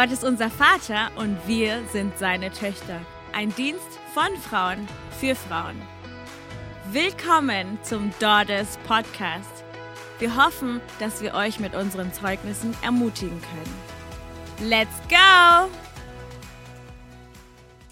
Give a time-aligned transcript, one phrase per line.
[0.00, 3.00] Gott ist unser Vater und wir sind seine Töchter.
[3.32, 4.86] Ein Dienst von Frauen
[5.18, 5.74] für Frauen.
[6.92, 9.64] Willkommen zum Daughters Podcast.
[10.20, 14.70] Wir hoffen, dass wir euch mit unseren Zeugnissen ermutigen können.
[14.70, 15.87] Let's go!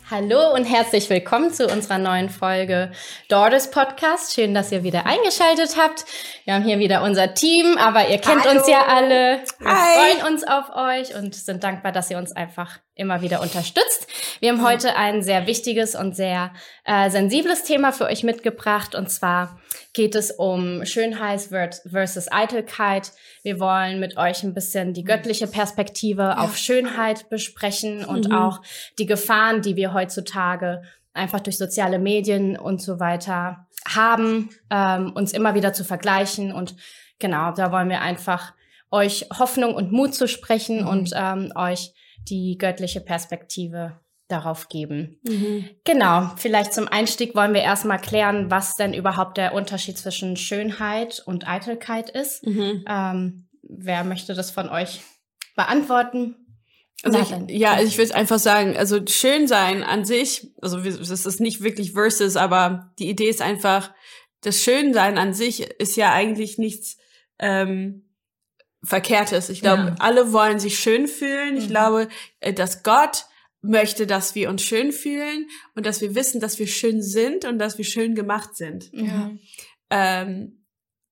[0.08, 2.92] Hallo und herzlich willkommen zu unserer neuen Folge
[3.28, 4.34] Daughters Podcast.
[4.34, 6.04] Schön, dass ihr wieder eingeschaltet habt.
[6.44, 8.56] Wir haben hier wieder unser Team, aber ihr kennt Hallo.
[8.56, 9.42] uns ja alle.
[9.58, 10.14] Wir Hi.
[10.20, 14.08] freuen uns auf euch und sind dankbar, dass ihr uns einfach immer wieder unterstützt.
[14.40, 16.52] Wir haben heute ein sehr wichtiges und sehr
[16.84, 18.94] äh, sensibles Thema für euch mitgebracht.
[18.94, 19.60] Und zwar
[19.92, 23.12] geht es um Schönheit versus Eitelkeit.
[23.42, 26.38] Wir wollen mit euch ein bisschen die göttliche Perspektive ja.
[26.38, 28.34] auf Schönheit besprechen und mhm.
[28.34, 28.62] auch
[28.98, 35.32] die Gefahren, die wir heutzutage einfach durch soziale Medien und so weiter haben, ähm, uns
[35.32, 36.52] immer wieder zu vergleichen.
[36.52, 36.74] Und
[37.18, 38.54] genau, da wollen wir einfach
[38.90, 40.88] euch Hoffnung und Mut zu sprechen mhm.
[40.88, 41.92] und ähm, euch
[42.28, 45.20] die göttliche Perspektive darauf geben.
[45.22, 45.68] Mhm.
[45.84, 51.22] Genau, vielleicht zum Einstieg wollen wir erstmal klären, was denn überhaupt der Unterschied zwischen Schönheit
[51.24, 52.44] und Eitelkeit ist.
[52.44, 52.84] Mhm.
[52.88, 55.00] Ähm, wer möchte das von euch
[55.54, 56.34] beantworten?
[57.02, 61.26] Also ich, ja, also ich würde einfach sagen, also schön sein an sich, also das
[61.26, 63.92] ist nicht wirklich versus, aber die Idee ist einfach,
[64.40, 66.96] das Schönsein an sich ist ja eigentlich nichts
[67.38, 68.05] ähm,
[68.84, 69.48] Verkehrtes.
[69.48, 69.94] Ich glaube, ja.
[69.98, 71.56] alle wollen sich schön fühlen.
[71.56, 71.70] Ich mhm.
[71.70, 72.08] glaube,
[72.40, 73.26] äh, dass Gott
[73.62, 77.58] möchte, dass wir uns schön fühlen und dass wir wissen, dass wir schön sind und
[77.58, 78.90] dass wir schön gemacht sind.
[78.92, 79.32] Ja.
[79.90, 80.64] Ähm,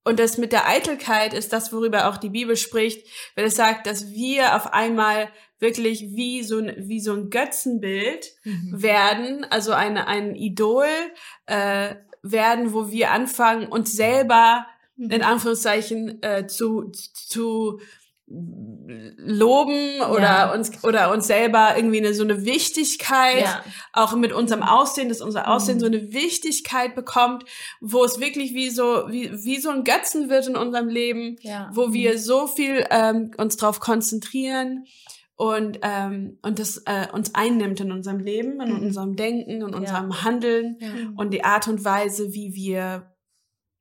[0.05, 3.87] und das mit der Eitelkeit ist das, worüber auch die Bibel spricht, wenn es sagt,
[3.87, 8.83] dass wir auf einmal wirklich wie so ein, wie so ein Götzenbild mhm.
[8.83, 10.87] werden, also eine, ein Idol
[11.47, 14.67] äh, werden, wo wir anfangen, uns selber
[14.97, 15.23] in mhm.
[15.23, 17.81] Anführungszeichen äh, zu, zu
[18.27, 20.55] loben oder ja.
[20.55, 23.63] uns oder uns selber irgendwie eine so eine Wichtigkeit ja.
[23.93, 25.81] auch mit unserem Aussehen, dass unser Aussehen mhm.
[25.81, 27.45] so eine Wichtigkeit bekommt,
[27.83, 31.71] wo es wirklich wie so wie wie so ein Götzen wird in unserem Leben, ja.
[31.75, 31.93] wo mhm.
[31.93, 34.87] wir so viel ähm, uns drauf konzentrieren
[35.37, 38.83] und ähm, und das äh, uns einnimmt in unserem Leben, in mhm.
[38.85, 40.79] unserem Denken und unserem Handeln
[41.17, 43.14] und die Art und Weise, wie wir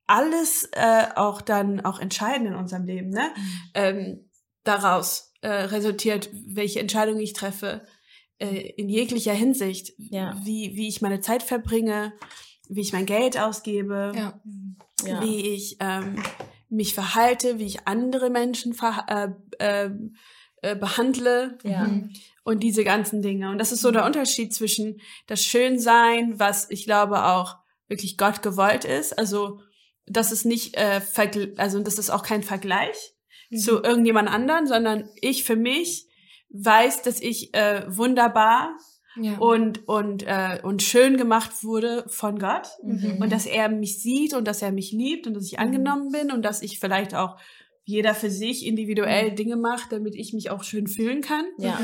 [0.06, 3.30] alles äh, auch dann auch entscheiden in unserem Leben, ne?
[3.34, 3.60] Mhm.
[3.74, 4.30] Ähm,
[4.64, 7.86] daraus äh, resultiert, welche Entscheidung ich treffe,
[8.38, 10.36] äh, in jeglicher Hinsicht, ja.
[10.42, 12.12] wie, wie ich meine Zeit verbringe,
[12.68, 14.40] wie ich mein Geld ausgebe, ja.
[15.06, 15.22] Ja.
[15.22, 16.22] wie ich ähm,
[16.68, 18.74] mich verhalte, wie ich andere Menschen
[19.08, 19.28] äh,
[19.58, 19.90] äh,
[20.62, 21.84] äh, behandle ja.
[21.84, 22.10] Mhm.
[22.42, 23.50] und diese ganzen Dinge.
[23.50, 28.42] Und das ist so der Unterschied zwischen das Schönsein, was ich glaube auch wirklich Gott
[28.42, 29.60] gewollt ist, also
[30.06, 31.00] das ist nicht, äh,
[31.56, 33.14] also das ist auch kein Vergleich,
[33.50, 33.56] mhm.
[33.56, 36.06] zu irgendjemand anderen, sondern ich für mich
[36.50, 38.76] weiß, dass ich äh, wunderbar
[39.16, 39.38] ja.
[39.38, 43.18] und und äh, und schön gemacht wurde von Gott mhm.
[43.20, 45.64] und dass er mich sieht und dass er mich liebt und dass ich mhm.
[45.64, 47.36] angenommen bin und dass ich vielleicht auch
[47.84, 49.36] jeder für sich individuell mhm.
[49.36, 51.44] Dinge macht, damit ich mich auch schön fühlen kann.
[51.58, 51.78] Ja.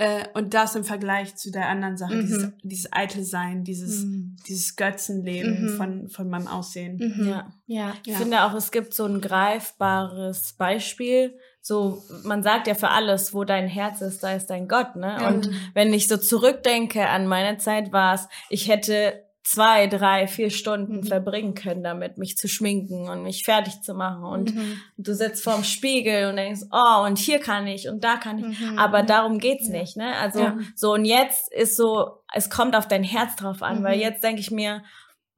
[0.00, 2.20] Äh, und das im Vergleich zu der anderen Sache, mhm.
[2.22, 4.34] dieses, dieses eitel Sein, dieses, mhm.
[4.48, 5.76] dieses Götzenleben mhm.
[5.76, 6.96] von, von meinem Aussehen.
[6.96, 7.28] Mhm.
[7.28, 7.52] Ja.
[7.66, 7.92] ja.
[8.06, 8.16] Ich ja.
[8.16, 11.38] finde auch, es gibt so ein greifbares Beispiel.
[11.60, 15.18] So, man sagt ja für alles, wo dein Herz ist, da ist dein Gott, ne?
[15.28, 20.50] Und wenn ich so zurückdenke an meine Zeit, war es, ich hätte zwei, drei, vier
[20.50, 21.04] Stunden mhm.
[21.04, 24.24] verbringen können damit, mich zu schminken und mich fertig zu machen.
[24.24, 24.80] Und mhm.
[24.98, 28.60] du sitzt vorm Spiegel und denkst, oh, und hier kann ich und da kann ich.
[28.60, 28.78] Mhm.
[28.78, 29.78] Aber darum geht's ja.
[29.78, 30.14] nicht, ne?
[30.16, 30.58] Also ja.
[30.76, 34.02] so und jetzt ist so, es kommt auf dein Herz drauf an, weil mhm.
[34.02, 34.82] jetzt denke ich mir,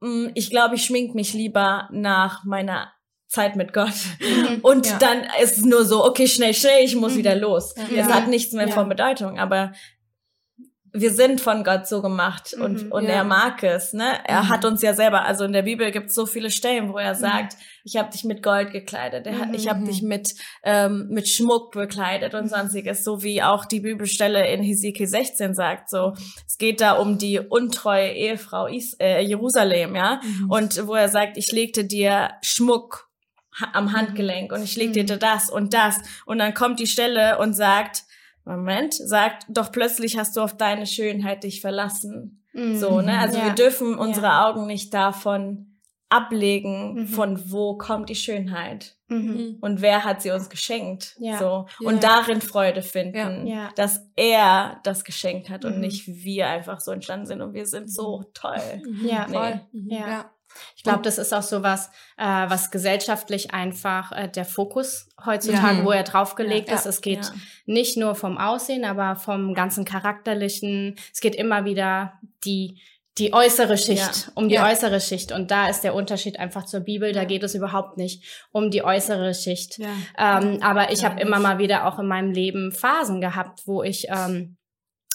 [0.01, 2.91] mh, mm, ich glaube, ich schmink mich lieber nach meiner
[3.27, 3.95] Zeit mit Gott.
[4.19, 4.59] Mhm.
[4.61, 4.97] Und ja.
[4.99, 7.17] dann ist es nur so, okay, schnell, schnell, ich muss mhm.
[7.17, 7.73] wieder los.
[7.95, 9.73] Es hat nichts mehr von Bedeutung, aber
[10.95, 13.09] wir sind von Gott so gemacht und, mhm, und ja.
[13.09, 13.93] er mag es.
[13.93, 14.19] Ne?
[14.25, 14.49] Er mhm.
[14.49, 17.15] hat uns ja selber, also in der Bibel gibt es so viele Stellen, wo er
[17.15, 17.19] mhm.
[17.19, 17.59] sagt, mhm.
[17.83, 19.85] ich habe dich mit Gold gekleidet, ich habe mhm.
[19.85, 25.07] dich mit, ähm, mit Schmuck bekleidet und sonstiges, so wie auch die Bibelstelle in Hesekiel
[25.07, 25.89] 16 sagt.
[25.89, 26.13] So,
[26.47, 30.21] es geht da um die untreue Ehefrau Is äh, Jerusalem, ja.
[30.23, 30.51] Mhm.
[30.51, 33.09] Und wo er sagt, ich legte dir Schmuck
[33.73, 35.97] am Handgelenk und ich legte dir das und das.
[36.27, 38.03] Und dann kommt die Stelle und sagt,
[38.45, 42.43] Moment, sagt, doch plötzlich hast du auf deine Schönheit dich verlassen.
[42.53, 42.77] Mhm.
[42.77, 43.17] So, ne?
[43.19, 43.45] Also ja.
[43.45, 44.47] wir dürfen unsere ja.
[44.47, 45.73] Augen nicht davon
[46.09, 47.07] ablegen, mhm.
[47.07, 49.57] von wo kommt die Schönheit mhm.
[49.61, 51.15] und wer hat sie uns geschenkt.
[51.17, 51.39] Ja.
[51.39, 51.65] So.
[51.79, 55.81] Und darin Freude finden, dass er das geschenkt hat und mhm.
[55.81, 58.81] nicht wir einfach so entstanden sind und wir sind so toll.
[59.03, 59.33] Ja, nee.
[59.33, 59.61] voll.
[59.71, 60.31] Ja.
[60.75, 65.79] Ich glaube, das ist auch so was, äh, was gesellschaftlich einfach äh, der Fokus heutzutage,
[65.79, 65.85] ja.
[65.85, 66.85] wo er draufgelegt ja, ist.
[66.85, 67.31] Es geht ja.
[67.65, 70.95] nicht nur vom Aussehen, aber vom ganzen charakterlichen.
[71.13, 72.13] Es geht immer wieder
[72.43, 72.81] die
[73.19, 75.31] die äußere Schicht, um die äußere Schicht.
[75.31, 77.11] Und da ist der Unterschied einfach zur Bibel.
[77.11, 79.79] Da geht es überhaupt nicht um die äußere Schicht.
[80.17, 84.07] Ähm, aber ich habe immer mal wieder auch in meinem Leben Phasen gehabt, wo ich
[84.09, 84.57] ähm,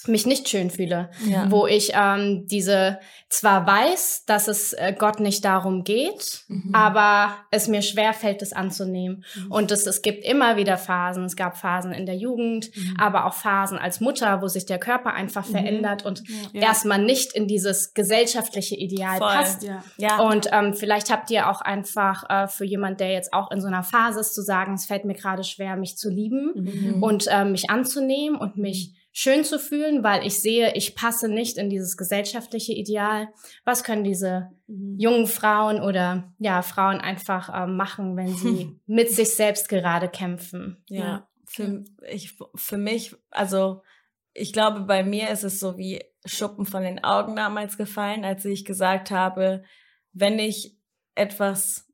[0.06, 1.50] mich nicht schön fühle, ja.
[1.50, 2.98] wo ich ähm, diese
[3.30, 6.74] zwar weiß, dass es äh, Gott nicht darum geht, mhm.
[6.74, 9.24] aber es mir schwer fällt, es anzunehmen.
[9.34, 9.52] Mhm.
[9.52, 11.24] Und es, es gibt immer wieder Phasen.
[11.24, 12.96] Es gab Phasen in der Jugend, mhm.
[12.98, 15.52] aber auch Phasen als Mutter, wo sich der Körper einfach mhm.
[15.52, 16.22] verändert und
[16.52, 16.62] ja.
[16.62, 19.28] erstmal nicht in dieses gesellschaftliche Ideal Voll.
[19.28, 19.62] passt.
[19.62, 19.82] Ja.
[19.98, 20.20] ja.
[20.20, 23.66] Und ähm, vielleicht habt ihr auch einfach äh, für jemand, der jetzt auch in so
[23.66, 27.02] einer Phase ist, zu sagen, es fällt mir gerade schwer, mich zu lieben mhm.
[27.02, 31.58] und äh, mich anzunehmen und mich schön zu fühlen, weil ich sehe, ich passe nicht
[31.58, 33.26] in dieses gesellschaftliche Ideal.
[33.64, 34.96] Was können diese mhm.
[34.96, 40.84] jungen Frauen oder ja Frauen einfach äh, machen, wenn sie mit sich selbst gerade kämpfen?
[40.88, 41.28] Ja, ja.
[41.46, 43.82] Für, ich, für mich, also
[44.34, 48.44] ich glaube, bei mir ist es so wie Schuppen von den Augen damals gefallen, als
[48.44, 49.64] ich gesagt habe,
[50.12, 50.78] wenn ich
[51.16, 51.88] etwas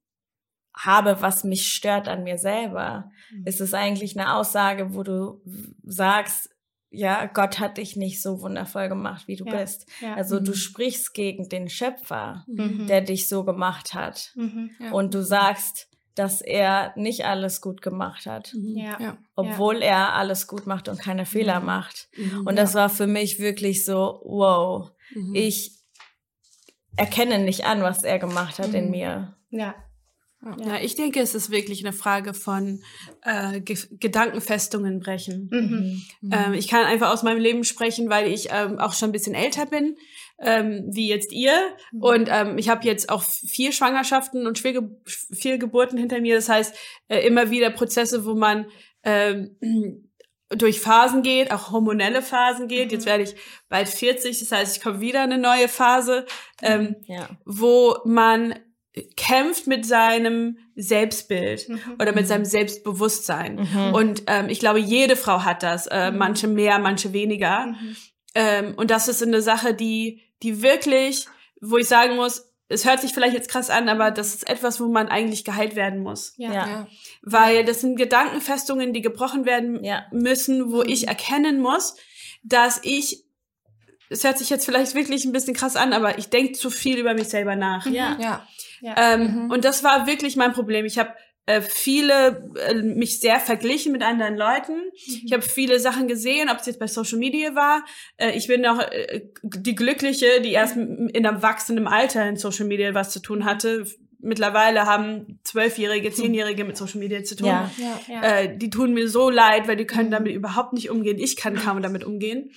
[0.76, 3.46] habe, was mich stört an mir selber, mhm.
[3.46, 5.40] ist es eigentlich eine Aussage, wo du
[5.84, 6.53] sagst,
[6.94, 9.86] ja, Gott hat dich nicht so wundervoll gemacht, wie du ja, bist.
[10.00, 10.44] Ja, also mhm.
[10.44, 12.86] du sprichst gegen den Schöpfer, mhm.
[12.86, 14.32] der dich so gemacht hat.
[14.34, 14.92] Mhm, ja.
[14.92, 18.54] Und du sagst, dass er nicht alles gut gemacht hat.
[18.54, 18.76] Mhm.
[18.76, 19.18] Ja.
[19.34, 21.66] Obwohl er alles gut macht und keine Fehler mhm.
[21.66, 22.08] macht.
[22.16, 22.46] Mhm.
[22.46, 24.92] Und das war für mich wirklich so, wow,
[25.32, 25.72] ich
[26.96, 29.36] erkenne nicht an, was er gemacht hat in mir.
[29.50, 29.74] Ja.
[30.64, 30.80] Ja.
[30.80, 32.82] ich denke, es ist wirklich eine Frage von
[33.22, 35.48] äh, Ge Gedankenfestungen brechen.
[35.50, 36.02] Mhm.
[36.20, 36.32] Mhm.
[36.32, 39.34] Ähm, ich kann einfach aus meinem Leben sprechen, weil ich ähm, auch schon ein bisschen
[39.34, 39.96] älter bin,
[40.38, 41.54] ähm, wie jetzt ihr.
[41.92, 42.02] Mhm.
[42.02, 46.36] Und ähm, ich habe jetzt auch vier Schwangerschaften und vier, Ge vier Geburten hinter mir.
[46.36, 46.74] Das heißt,
[47.08, 48.66] äh, immer wieder Prozesse, wo man
[49.02, 49.56] ähm,
[50.50, 52.92] durch Phasen geht, auch hormonelle Phasen geht.
[52.92, 53.10] Jetzt mhm.
[53.10, 53.34] werde ich
[53.68, 56.26] bald 40, das heißt, ich komme wieder in eine neue Phase,
[56.62, 57.28] ähm, ja.
[57.44, 58.54] wo man
[59.16, 61.80] kämpft mit seinem Selbstbild mhm.
[62.00, 63.56] oder mit seinem Selbstbewusstsein.
[63.56, 63.94] Mhm.
[63.94, 66.18] Und ähm, ich glaube, jede Frau hat das, äh, mhm.
[66.18, 67.66] manche mehr, manche weniger.
[67.66, 67.96] Mhm.
[68.34, 71.26] Ähm, und das ist eine Sache, die, die wirklich,
[71.60, 74.80] wo ich sagen muss, es hört sich vielleicht jetzt krass an, aber das ist etwas,
[74.80, 76.34] wo man eigentlich geheilt werden muss.
[76.36, 76.52] Ja.
[76.52, 76.86] ja.
[77.22, 80.06] Weil das sind Gedankenfestungen, die gebrochen werden ja.
[80.12, 81.08] müssen, wo ich mhm.
[81.08, 81.96] erkennen muss,
[82.42, 83.23] dass ich
[84.10, 86.98] es hört sich jetzt vielleicht wirklich ein bisschen krass an, aber ich denke zu viel
[86.98, 87.86] über mich selber nach.
[87.86, 88.16] Ja.
[88.20, 88.46] ja.
[88.96, 89.50] Ähm, mhm.
[89.50, 90.84] Und das war wirklich mein Problem.
[90.84, 91.14] Ich habe
[91.46, 94.76] äh, viele äh, mich sehr verglichen mit anderen Leuten.
[94.76, 95.20] Mhm.
[95.24, 97.84] Ich habe viele Sachen gesehen, ob es jetzt bei Social Media war.
[98.16, 102.66] Äh, ich bin auch äh, die Glückliche, die erst in einem wachsenden Alter in Social
[102.66, 103.86] Media was zu tun hatte.
[104.20, 107.48] Mittlerweile haben Zwölfjährige, Zehnjährige mit Social Media zu tun.
[107.48, 108.22] Ja, ja, ja.
[108.22, 110.12] Äh, die tun mir so leid, weil die können mhm.
[110.12, 111.18] damit überhaupt nicht umgehen.
[111.18, 112.52] Ich kann kaum damit umgehen.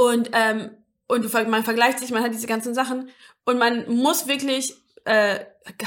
[0.00, 0.70] Und ähm,
[1.10, 3.10] und man vergleicht sich, man hat diese ganzen Sachen
[3.44, 4.74] und man muss wirklich
[5.04, 5.40] äh,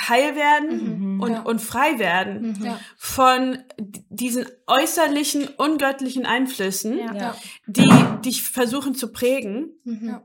[0.09, 1.41] heil werden mhm, und, ja.
[1.43, 2.75] und frei werden mhm.
[2.97, 7.35] von diesen äußerlichen, ungöttlichen Einflüssen, ja.
[7.67, 7.89] die
[8.25, 10.19] dich versuchen zu prägen, mhm.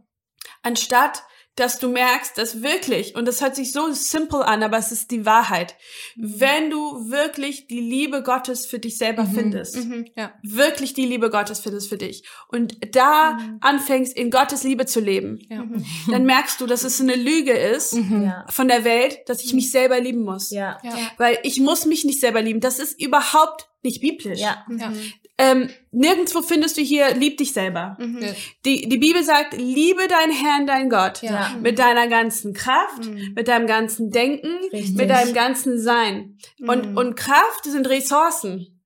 [0.62, 1.23] anstatt
[1.59, 5.11] dass du merkst, dass wirklich, und das hört sich so simple an, aber es ist
[5.11, 5.77] die Wahrheit,
[6.17, 6.41] mhm.
[6.41, 9.35] wenn du wirklich die Liebe Gottes für dich selber mhm.
[9.35, 10.07] findest, mhm.
[10.17, 10.33] Ja.
[10.43, 13.59] wirklich die Liebe Gottes findest für dich und da mhm.
[13.61, 15.65] anfängst, in Gottes Liebe zu leben, ja.
[15.65, 15.85] Mhm.
[16.11, 18.33] dann merkst du, dass es eine Lüge ist mhm.
[18.49, 20.50] von der Welt, dass ich mich selber lieben muss.
[20.50, 20.79] Ja.
[21.17, 22.61] Weil ich muss mich nicht selber lieben.
[22.61, 24.41] Das ist überhaupt nicht biblisch.
[24.41, 24.65] Ja.
[24.71, 24.93] ja.
[25.40, 27.97] Ähm, nirgendwo findest du hier, lieb dich selber.
[28.00, 28.25] Mhm.
[28.64, 31.23] Die, die Bibel sagt, liebe deinen Herrn, dein Gott.
[31.23, 31.54] Ja.
[31.62, 33.35] Mit deiner ganzen Kraft, mhm.
[33.37, 34.97] mit deinem ganzen Denken, Richtig.
[34.97, 36.38] mit deinem ganzen Sein.
[36.59, 36.68] Mhm.
[36.68, 38.78] Und, und Kraft sind Ressourcen.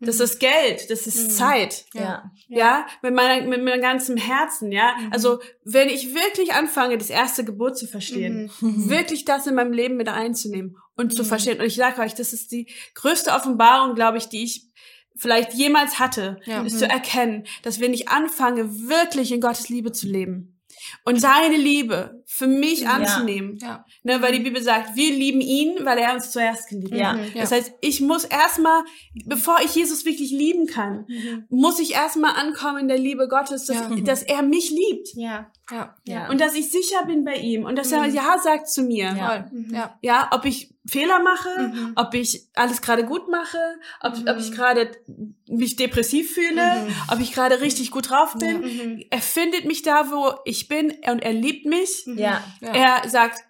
[0.00, 0.24] Das mhm.
[0.24, 1.30] ist Geld, das ist mhm.
[1.30, 1.84] Zeit.
[1.92, 2.30] Ja.
[2.48, 4.94] Ja, mit meiner, mit meinem ganzen Herzen, ja.
[4.98, 5.12] Mhm.
[5.12, 9.96] Also, wenn ich wirklich anfange, das erste Gebot zu verstehen, wirklich das in meinem Leben
[9.96, 11.60] mit einzunehmen und zu verstehen.
[11.60, 14.69] Und ich sage euch, das ist die größte Offenbarung, glaube ich, die ich
[15.20, 16.62] vielleicht jemals hatte, ja.
[16.62, 16.78] ist mhm.
[16.78, 20.60] zu erkennen, dass wenn ich anfange, wirklich in Gottes Liebe zu leben
[21.04, 23.84] und seine Liebe für mich anzunehmen, ja.
[24.02, 27.16] Ne, weil die Bibel sagt, wir lieben ihn, weil er uns zuerst geliebt hat.
[27.16, 27.24] Mhm.
[27.34, 27.40] Ja.
[27.42, 28.82] Das heißt, ich muss erstmal,
[29.26, 31.44] bevor ich Jesus wirklich lieben kann, mhm.
[31.50, 33.96] muss ich erstmal ankommen in der Liebe Gottes, dass, ja.
[34.02, 35.08] dass er mich liebt.
[35.16, 35.50] Ja.
[35.70, 35.94] Ja.
[36.06, 36.30] ja.
[36.30, 38.14] Und dass ich sicher bin bei ihm und dass er mhm.
[38.14, 39.14] Ja sagt zu mir.
[39.16, 39.98] Ja, ja.
[40.00, 41.92] ja ob ich Fehler mache, mhm.
[41.94, 43.58] ob ich alles gerade gut mache,
[44.00, 44.28] ob, mhm.
[44.28, 44.90] ob ich gerade
[45.48, 46.94] mich depressiv fühle, mhm.
[47.12, 48.60] ob ich gerade richtig gut drauf bin.
[48.60, 49.04] Mhm.
[49.10, 52.06] Er findet mich da, wo ich bin und er liebt mich.
[52.06, 52.42] Ja.
[52.60, 53.40] Er sagt,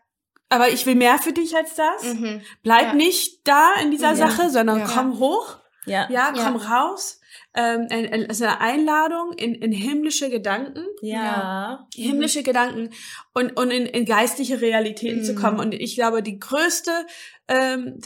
[0.51, 2.15] aber ich will mehr für dich als das.
[2.15, 2.43] Mhm.
[2.63, 2.95] Bleib ja.
[2.95, 4.29] nicht da in dieser ja.
[4.29, 5.57] Sache, sondern komm hoch.
[5.87, 7.20] Ja, ja komm raus
[7.55, 7.89] ähm,
[8.29, 10.85] also eine Einladung in, in himmlische Gedanken.
[11.03, 11.87] Ja.
[11.95, 12.45] Himmlische mhm.
[12.45, 12.91] Gedanken
[13.35, 15.25] und, und in, in geistliche Realitäten mhm.
[15.25, 15.59] zu kommen.
[15.59, 16.91] Und ich glaube, die größte,
[17.49, 17.99] ähm,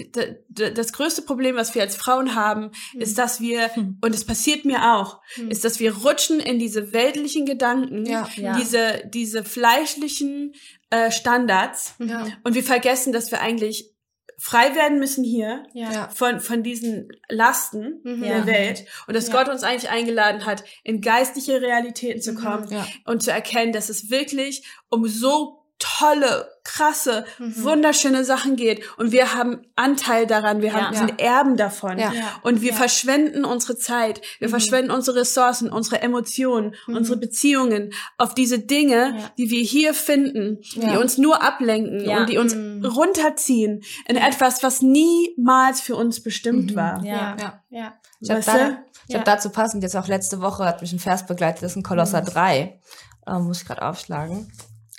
[0.48, 3.00] das größte Problem, was wir als Frauen haben, mhm.
[3.02, 3.98] ist, dass wir, mhm.
[4.00, 5.50] und es passiert mir auch, mhm.
[5.50, 8.26] ist, dass wir rutschen in diese weltlichen Gedanken, ja.
[8.36, 8.56] Ja.
[8.56, 10.54] diese, diese fleischlichen
[10.88, 11.96] äh, Standards.
[11.98, 12.26] Ja.
[12.44, 13.93] Und wir vergessen, dass wir eigentlich
[14.38, 16.08] frei werden müssen hier ja.
[16.08, 18.22] von, von diesen Lasten mhm.
[18.22, 18.46] der ja.
[18.46, 19.34] Welt und dass ja.
[19.34, 22.36] Gott uns eigentlich eingeladen hat, in geistliche Realitäten zu mhm.
[22.36, 22.84] kommen mhm.
[23.06, 27.62] und zu erkennen, dass es wirklich um so tolle, krasse, mhm.
[27.62, 30.98] wunderschöne Sachen geht und wir haben Anteil daran, wir haben, ja.
[30.98, 32.10] sind Erben davon ja.
[32.42, 32.76] und wir ja.
[32.76, 34.52] verschwenden unsere Zeit, wir mhm.
[34.52, 36.96] verschwenden unsere Ressourcen, unsere Emotionen, mhm.
[36.96, 42.38] unsere Beziehungen auf diese Dinge, die wir hier finden, die uns nur ablenken und die
[42.38, 42.84] uns mhm.
[42.84, 46.76] runterziehen in etwas, was niemals für uns bestimmt mhm.
[46.76, 47.04] war.
[47.04, 47.94] Ja, ja, ja.
[48.20, 51.62] Ich habe da, hab dazu passend jetzt auch letzte Woche hat mich ein Vers begleitet,
[51.62, 52.80] das ist ein Kolosser 3.
[53.26, 54.50] Ähm, muss ich gerade aufschlagen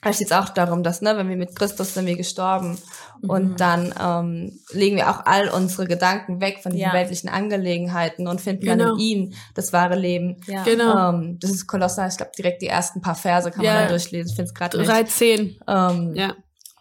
[0.06, 2.78] da es auch darum, dass, ne, wenn wir mit Christus sind wir gestorben
[3.22, 3.30] mhm.
[3.30, 6.94] und dann ähm, legen wir auch all unsere Gedanken weg von diesen ja.
[6.94, 8.86] weltlichen Angelegenheiten und finden genau.
[8.86, 10.38] dann in ihm das wahre Leben.
[10.48, 10.64] Ja.
[10.64, 11.10] Genau.
[11.10, 13.74] Ähm, das ist Kolosser, ich glaube direkt die ersten paar Verse kann ja.
[13.74, 14.30] man da durchlesen.
[14.30, 15.58] Ich finde es gerade 13.
[15.68, 16.36] Ähm, ja.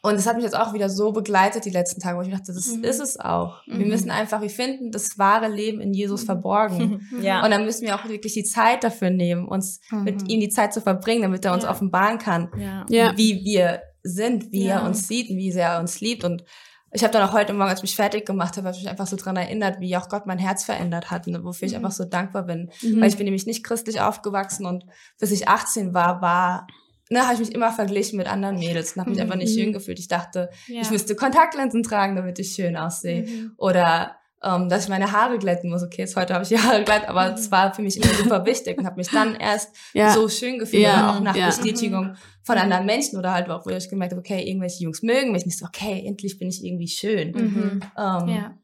[0.05, 2.53] Und das hat mich jetzt auch wieder so begleitet die letzten Tage, wo ich dachte,
[2.53, 2.85] das mhm.
[2.85, 3.67] ist es auch.
[3.67, 3.79] Mhm.
[3.79, 6.27] Wir müssen einfach, wir finden das wahre Leben in Jesus mhm.
[6.27, 7.09] verborgen.
[7.23, 7.43] ja.
[7.43, 10.05] Und dann müssen wir auch wirklich die Zeit dafür nehmen, uns mhm.
[10.05, 11.71] mit ihm die Zeit zu verbringen, damit er uns ja.
[11.71, 13.17] offenbaren kann, ja.
[13.17, 14.81] wie wir sind, wie ja.
[14.81, 16.23] er uns sieht und wie sehr er uns liebt.
[16.23, 16.45] Und
[16.93, 18.91] ich habe dann auch heute Morgen, als ich mich fertig gemacht habe, habe ich mich
[18.91, 21.79] einfach so dran erinnert, wie auch Gott mein Herz verändert hat und wofür ich mhm.
[21.79, 22.71] einfach so dankbar bin.
[22.83, 23.01] Mhm.
[23.01, 24.85] Weil ich bin nämlich nicht christlich aufgewachsen und
[25.19, 26.67] bis ich 18 war, war
[27.15, 29.25] ne, habe ich mich immer verglichen mit anderen Mädels und habe mich mhm.
[29.25, 29.99] einfach nicht schön gefühlt.
[29.99, 30.83] Ich dachte, ja.
[30.83, 33.23] ich müsste Kontaktlinsen tragen, damit ich schön aussehe.
[33.23, 33.53] Mhm.
[33.57, 35.83] Oder ähm, dass ich meine Haare glätten muss.
[35.83, 37.53] Okay, jetzt heute habe ich die Haare glatt, aber es mhm.
[37.53, 40.13] war für mich immer super wichtig und habe mich dann erst ja.
[40.13, 41.15] so schön gefühlt, ja.
[41.15, 44.85] auch nach Bestätigung von anderen Menschen oder halt auch, wo ich gemerkt habe, okay, irgendwelche
[44.85, 47.31] Jungs mögen mich nicht so, okay, endlich bin ich irgendwie schön.
[47.31, 47.81] Mhm.
[47.97, 48.59] Ähm, ja.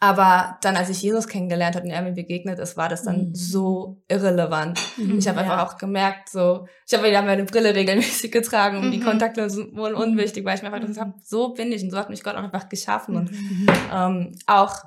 [0.00, 3.28] Aber dann, als ich Jesus kennengelernt habe und er mir begegnet ist, war das dann
[3.28, 3.34] mhm.
[3.34, 4.78] so irrelevant.
[4.96, 5.44] Mhm, ich habe ja.
[5.44, 8.92] einfach auch gemerkt, so, ich habe wieder meine Brille regelmäßig getragen und mhm.
[8.92, 11.98] die Kontaktlinsen wurden unwichtig, weil ich mir einfach gesagt habe, so bin ich und so
[11.98, 13.66] hat mich Gott auch einfach geschaffen und mhm.
[13.92, 14.84] ähm, auch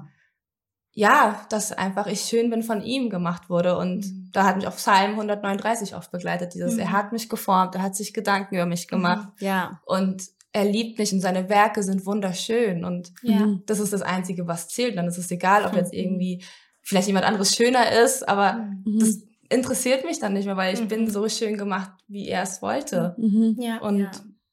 [0.94, 3.77] ja, dass einfach ich schön bin von ihm gemacht wurde.
[3.77, 4.30] Und mhm.
[4.34, 6.80] da hat mich auch Psalm 139 oft begleitet, dieses, mhm.
[6.80, 9.30] er hat mich geformt, er hat sich Gedanken über mich gemacht.
[9.39, 9.48] Mhm.
[9.48, 9.82] Ja.
[9.86, 13.58] Und er liebt mich und seine Werke sind wunderschön und ja.
[13.65, 14.98] das ist das Einzige, was zählt.
[14.98, 16.00] Dann ist es egal, ob jetzt mhm.
[16.00, 16.43] irgendwie
[16.81, 18.53] vielleicht jemand anderes schöner ist, aber
[18.84, 19.00] mhm.
[19.00, 20.88] das interessiert mich dann nicht mehr, weil ich mhm.
[20.88, 23.15] bin so schön gemacht, wie er es wollte.
[23.17, 23.55] Mhm.
[23.60, 23.77] Ja.
[23.79, 24.12] Und ja.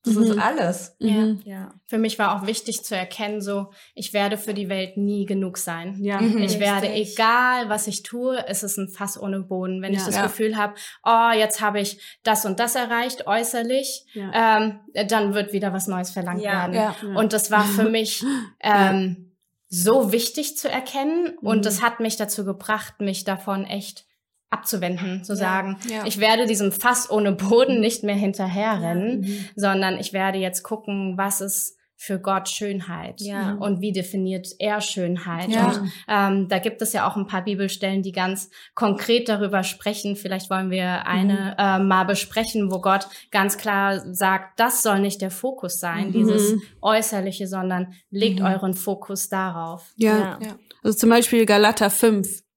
[0.09, 0.33] Das mhm.
[0.33, 0.97] ist alles.
[0.99, 1.41] Ja, mhm.
[1.45, 1.75] ja.
[1.87, 5.59] Für mich war auch wichtig zu erkennen, so, ich werde für die Welt nie genug
[5.59, 5.97] sein.
[6.03, 6.39] Ja, mhm.
[6.39, 9.83] Ich werde, egal was ich tue, es ist ein Fass ohne Boden.
[9.83, 10.01] Wenn ja.
[10.01, 10.23] ich das ja.
[10.23, 10.75] Gefühl habe,
[11.05, 14.61] oh, jetzt habe ich das und das erreicht, äußerlich, ja.
[14.61, 16.75] ähm, dann wird wieder was Neues verlangt werden.
[16.75, 16.95] Ja.
[17.15, 18.25] Und das war für mich
[18.61, 19.29] ähm,
[19.69, 21.37] so wichtig zu erkennen.
[21.41, 24.08] Und das hat mich dazu gebracht, mich davon echt
[24.51, 26.05] abzuwenden, zu ja, sagen, ja.
[26.07, 29.49] ich werde diesem Fass ohne Boden nicht mehr hinterherrennen, ja, mhm.
[29.57, 33.55] sondern ich werde jetzt gucken, was ist für Gott Schönheit ja.
[33.55, 35.49] und wie definiert er Schönheit.
[35.49, 35.67] Ja.
[35.67, 40.15] Und ähm, da gibt es ja auch ein paar Bibelstellen, die ganz konkret darüber sprechen.
[40.15, 41.65] Vielleicht wollen wir eine mhm.
[41.65, 46.13] äh, mal besprechen, wo Gott ganz klar sagt, das soll nicht der Fokus sein, mhm.
[46.13, 48.47] dieses Äußerliche, sondern legt mhm.
[48.47, 49.93] euren Fokus darauf.
[49.97, 50.39] Ja.
[50.41, 50.57] ja.
[50.85, 52.48] Also zum Beispiel Galater 5 Ne,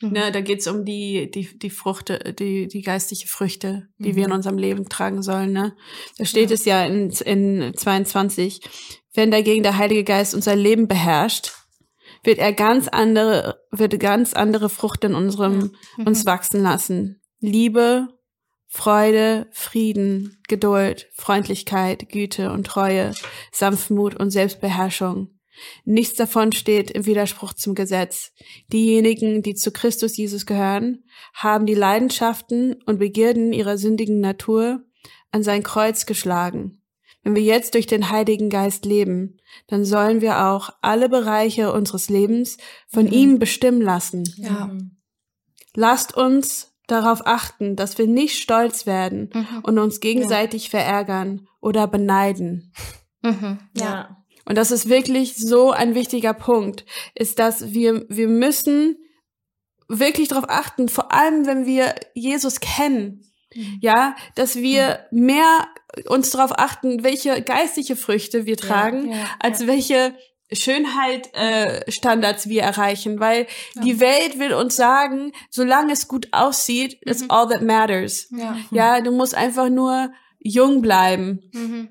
[0.00, 0.10] mhm.
[0.10, 4.16] Ne, da geht's um die, die, die Fruchte, die, die geistliche Früchte, die mhm.
[4.16, 4.36] wir in mhm.
[4.36, 5.52] unserem Leben tragen sollen.
[5.52, 5.76] Ne?
[6.18, 6.54] Da steht ja.
[6.54, 8.60] es ja in, in 22,
[9.14, 11.52] wenn dagegen der Heilige Geist unser Leben beherrscht,
[12.22, 16.06] wird er ganz andere, wird ganz andere Frucht in unserem, mhm.
[16.06, 17.20] uns wachsen lassen.
[17.40, 18.08] Liebe,
[18.66, 23.12] Freude, Frieden, Geduld, Freundlichkeit, Güte und Treue,
[23.52, 25.28] Sanftmut und Selbstbeherrschung.
[25.84, 28.32] Nichts davon steht im Widerspruch zum Gesetz.
[28.72, 34.82] Diejenigen, die zu Christus Jesus gehören, haben die Leidenschaften und Begierden ihrer sündigen Natur
[35.30, 36.80] an sein Kreuz geschlagen.
[37.22, 42.10] Wenn wir jetzt durch den Heiligen Geist leben, dann sollen wir auch alle Bereiche unseres
[42.10, 43.12] Lebens von mhm.
[43.12, 44.24] ihm bestimmen lassen.
[44.36, 44.70] Ja.
[45.74, 49.60] Lasst uns darauf achten, dass wir nicht stolz werden mhm.
[49.62, 50.70] und uns gegenseitig ja.
[50.70, 52.72] verärgern oder beneiden.
[53.22, 53.58] Mhm.
[53.74, 54.23] Ja.
[54.44, 56.84] Und das ist wirklich so ein wichtiger Punkt,
[57.14, 58.98] ist, dass wir, wir müssen
[59.88, 63.22] wirklich darauf achten, vor allem wenn wir Jesus kennen,
[63.54, 63.78] Mhm.
[63.80, 65.68] Ja, dass wir mehr
[66.06, 69.66] uns darauf achten, welche geistliche Früchte wir tragen, ja, ja, als ja.
[69.66, 70.14] welche
[70.52, 73.82] Schönheit äh, Standards wir erreichen, weil ja.
[73.82, 77.12] die Welt will uns sagen, solange es gut aussieht, mhm.
[77.12, 78.28] is all that matters.
[78.30, 78.56] Ja.
[78.70, 81.50] ja, du musst einfach nur jung bleiben.
[81.52, 81.88] Mhm.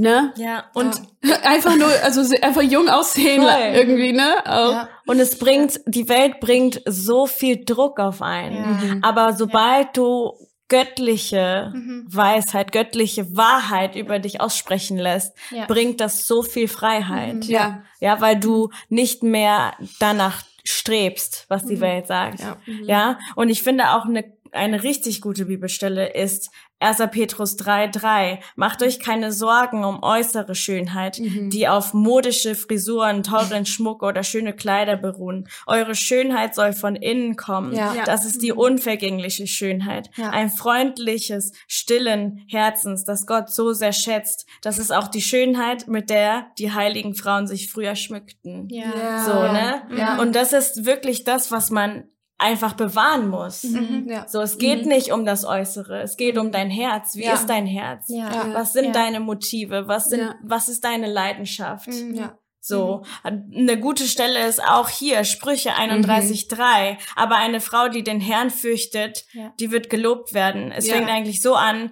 [0.00, 0.32] Ne?
[0.38, 1.36] Ja, und ja.
[1.42, 3.74] einfach nur, also einfach jung aussehen Voll.
[3.74, 4.36] irgendwie, ne?
[4.46, 4.88] Ja.
[5.06, 8.56] Und es bringt, die Welt bringt so viel Druck auf einen.
[8.56, 8.94] Ja.
[8.94, 9.04] Mhm.
[9.04, 10.32] Aber sobald du
[10.68, 12.06] göttliche mhm.
[12.08, 15.66] Weisheit, göttliche Wahrheit über dich aussprechen lässt, ja.
[15.66, 17.34] bringt das so viel Freiheit.
[17.34, 17.42] Mhm.
[17.42, 17.82] Ja.
[18.00, 21.80] Ja, weil du nicht mehr danach strebst, was die mhm.
[21.82, 22.40] Welt sagt.
[22.40, 22.56] Ja.
[22.64, 22.84] Mhm.
[22.84, 23.18] ja.
[23.34, 26.98] Und ich finde auch eine eine richtig gute Bibelstelle ist 1.
[27.10, 28.38] Petrus 3,3.
[28.56, 31.50] Macht euch keine Sorgen um äußere Schönheit, mhm.
[31.50, 35.48] die auf modische Frisuren, teuren Schmuck oder schöne Kleider beruhen.
[35.66, 37.74] Eure Schönheit soll von innen kommen.
[37.74, 37.94] Ja.
[38.06, 38.58] Das ist die mhm.
[38.58, 40.10] unvergängliche Schönheit.
[40.16, 40.30] Ja.
[40.30, 44.46] Ein freundliches, stillen Herzens, das Gott so sehr schätzt.
[44.62, 48.68] Das ist auch die Schönheit, mit der die heiligen Frauen sich früher schmückten.
[48.70, 49.24] Ja.
[49.24, 49.82] So, ne?
[49.98, 50.20] Ja.
[50.20, 52.04] Und das ist wirklich das, was man
[52.40, 53.64] einfach bewahren muss.
[53.64, 54.06] Mhm.
[54.08, 54.26] Ja.
[54.28, 54.88] So, es geht mhm.
[54.88, 57.14] nicht um das Äußere, es geht um dein Herz.
[57.14, 57.34] Wie ja.
[57.34, 58.06] ist dein Herz?
[58.08, 58.48] Ja.
[58.52, 59.86] Was sind deine Motive?
[59.86, 61.88] Was sind, was ist deine Leidenschaft?
[61.88, 62.14] Mhm.
[62.14, 62.38] Ja.
[62.62, 63.52] So, mhm.
[63.54, 66.92] eine gute Stelle ist auch hier, Sprüche 31.3.
[66.92, 66.96] Mhm.
[67.16, 69.52] Aber eine Frau, die den Herrn fürchtet, ja.
[69.58, 70.70] die wird gelobt werden.
[70.70, 70.94] Es ja.
[70.94, 71.90] fängt eigentlich so an,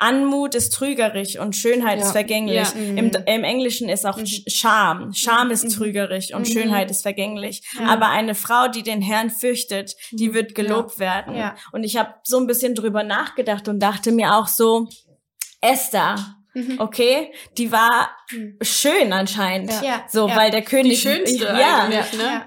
[0.00, 2.04] Anmut ist trügerisch und Schönheit ja.
[2.04, 2.56] ist vergänglich.
[2.56, 2.72] Ja.
[2.74, 3.16] Im, mhm.
[3.26, 4.26] Im, Englischen ist auch mhm.
[4.26, 5.12] Scham.
[5.12, 5.68] Scham ist mhm.
[5.68, 6.52] trügerisch und mhm.
[6.52, 7.62] Schönheit ist vergänglich.
[7.78, 7.86] Ja.
[7.86, 11.52] Aber eine Frau, die den Herrn fürchtet, die wird gelobt werden.
[11.72, 14.88] Und ich habe so ein bisschen drüber nachgedacht und dachte mir auch so,
[15.60, 16.16] Esther,
[16.78, 18.10] Okay, die war
[18.60, 20.04] schön anscheinend, ja.
[20.08, 22.04] so weil der König die schönste ja, ne?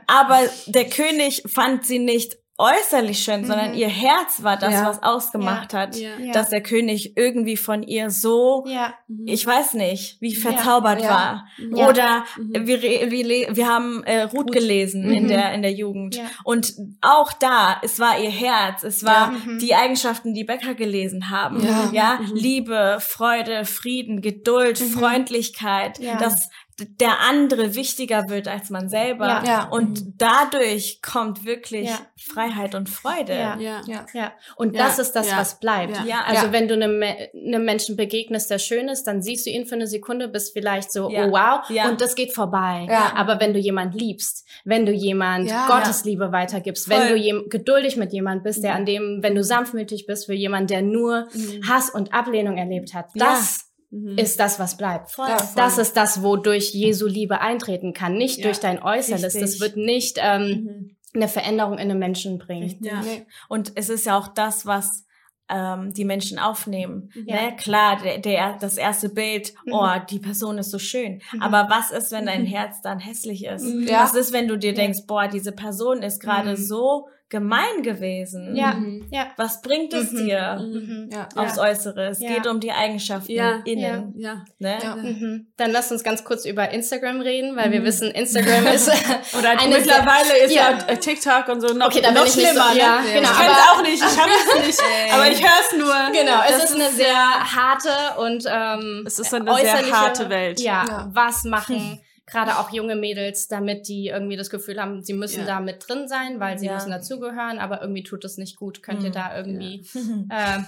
[0.07, 3.45] aber der König fand sie nicht äußerlich schön, mhm.
[3.45, 4.85] sondern ihr Herz war das, ja.
[4.85, 5.79] was ausgemacht ja.
[5.79, 6.31] hat, ja.
[6.33, 8.65] dass der König irgendwie von ihr so,
[9.07, 9.25] mhm.
[9.27, 11.47] ich weiß nicht, wie verzaubert war.
[11.71, 12.67] Oder mhm.
[12.67, 14.51] wir, wir, wir haben äh, Ruth, Ruth.
[14.51, 15.27] gelesen in mhm.
[15.29, 19.57] der in der Jugend und auch da, es war ihr Herz, es war mhm.
[19.57, 22.35] die Eigenschaften, die Becker gelesen haben, ja, mhm.
[22.35, 29.27] Liebe, Freude, Frieden, Geduld, Freundlichkeit, das der andere wichtiger wird als man selber.
[29.27, 29.43] Ja.
[29.45, 29.63] ja.
[29.69, 30.13] Und mhm.
[30.17, 31.99] dadurch kommt wirklich ja.
[32.17, 33.33] Freiheit und Freude.
[33.33, 33.57] Ja.
[33.59, 34.05] Ja.
[34.13, 34.33] ja.
[34.55, 36.03] Und das ist das, was bleibt.
[36.05, 36.23] Ja.
[36.25, 39.75] Also wenn du einem, einem Menschen begegnest, der schön ist, dann siehst du ihn für
[39.75, 42.87] eine Sekunde, bist vielleicht so, oh wow, und das geht vorbei.
[43.15, 46.97] Aber wenn du jemand liebst, wenn du jemand Gottes Liebe weitergibst, Voll.
[46.97, 48.77] wenn du geduldig mit jemand bist, der mhm.
[48.77, 51.67] an dem, wenn du sanftmütig bist für jemand, der nur mhm.
[51.67, 54.17] Hass und Ablehnung erlebt hat, das mhm.
[54.17, 55.11] ist das, was bleibt.
[55.11, 55.53] Voll, ja, voll.
[55.55, 59.35] Das ist das, wodurch Jesu Liebe eintreten kann, nicht ja, durch dein Äußerles.
[59.35, 59.41] Richtig.
[59.41, 60.95] Das wird nicht ähm, mhm.
[61.13, 62.77] eine Veränderung in den Menschen bringen.
[62.81, 63.01] Ja.
[63.49, 65.05] Und es ist ja auch das, was
[65.49, 67.11] ähm, die Menschen aufnehmen.
[67.13, 67.27] Mhm.
[67.27, 67.35] Ja.
[67.35, 67.55] Ne?
[67.55, 69.73] Klar, der, der, das erste Bild, mhm.
[69.73, 71.21] oh, die Person ist so schön.
[71.31, 71.41] Mhm.
[71.41, 73.65] Aber was ist, wenn dein Herz dann hässlich ist?
[73.87, 74.03] Ja.
[74.03, 76.57] Was ist, wenn du dir denkst, boah, diese Person ist gerade mhm.
[76.57, 78.55] so gemein gewesen.
[78.55, 78.75] Ja.
[78.75, 79.07] Mhm.
[79.09, 79.25] ja.
[79.37, 80.17] Was bringt es mhm.
[80.17, 81.09] dir mhm.
[81.11, 81.27] Ja.
[81.35, 82.09] aufs Äußere?
[82.09, 82.29] Es ja.
[82.29, 83.61] geht um die Eigenschaften ja.
[83.65, 84.13] innen.
[84.15, 84.45] Ja.
[84.59, 84.77] Ne?
[84.83, 84.95] ja.
[84.95, 85.47] Mhm.
[85.57, 87.85] Dann lass uns ganz kurz über Instagram reden, weil wir mhm.
[87.85, 88.87] wissen, Instagram ist
[89.35, 90.73] oder eine mittlerweile ist ja.
[90.73, 92.71] TikTok und so noch, okay, dann noch schlimmer.
[92.71, 93.13] So, ja, ne?
[93.15, 96.21] genau, ich kann es auch nicht, ich habe es nicht, aber ich höre es nur.
[96.21, 100.59] Genau, es ist eine sehr harte und ähm, es ist eine sehr harte Welt.
[100.59, 105.41] Ja, was machen gerade auch junge Mädels, damit die irgendwie das Gefühl haben, sie müssen
[105.41, 105.45] ja.
[105.45, 106.75] da mit drin sein, weil sie ja.
[106.75, 108.81] müssen dazugehören, aber irgendwie tut es nicht gut.
[108.81, 109.13] Könnt ihr mhm.
[109.13, 109.85] da irgendwie
[110.29, 110.57] ja.
[110.57, 110.59] äh,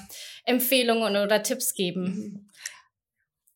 [0.44, 2.04] Empfehlungen oder Tipps geben?
[2.04, 2.50] Mhm.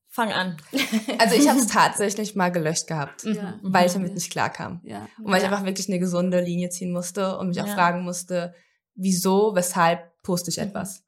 [0.07, 0.57] Fang an.
[1.19, 3.59] Also ich habe es tatsächlich mal gelöscht gehabt, mhm.
[3.61, 4.81] weil ich damit nicht klarkam.
[4.83, 5.07] Ja.
[5.21, 8.53] Und weil ich einfach wirklich eine gesunde Linie ziehen musste und mich auch fragen musste,
[8.95, 10.63] wieso, weshalb poste ich mhm.
[10.63, 11.03] etwas.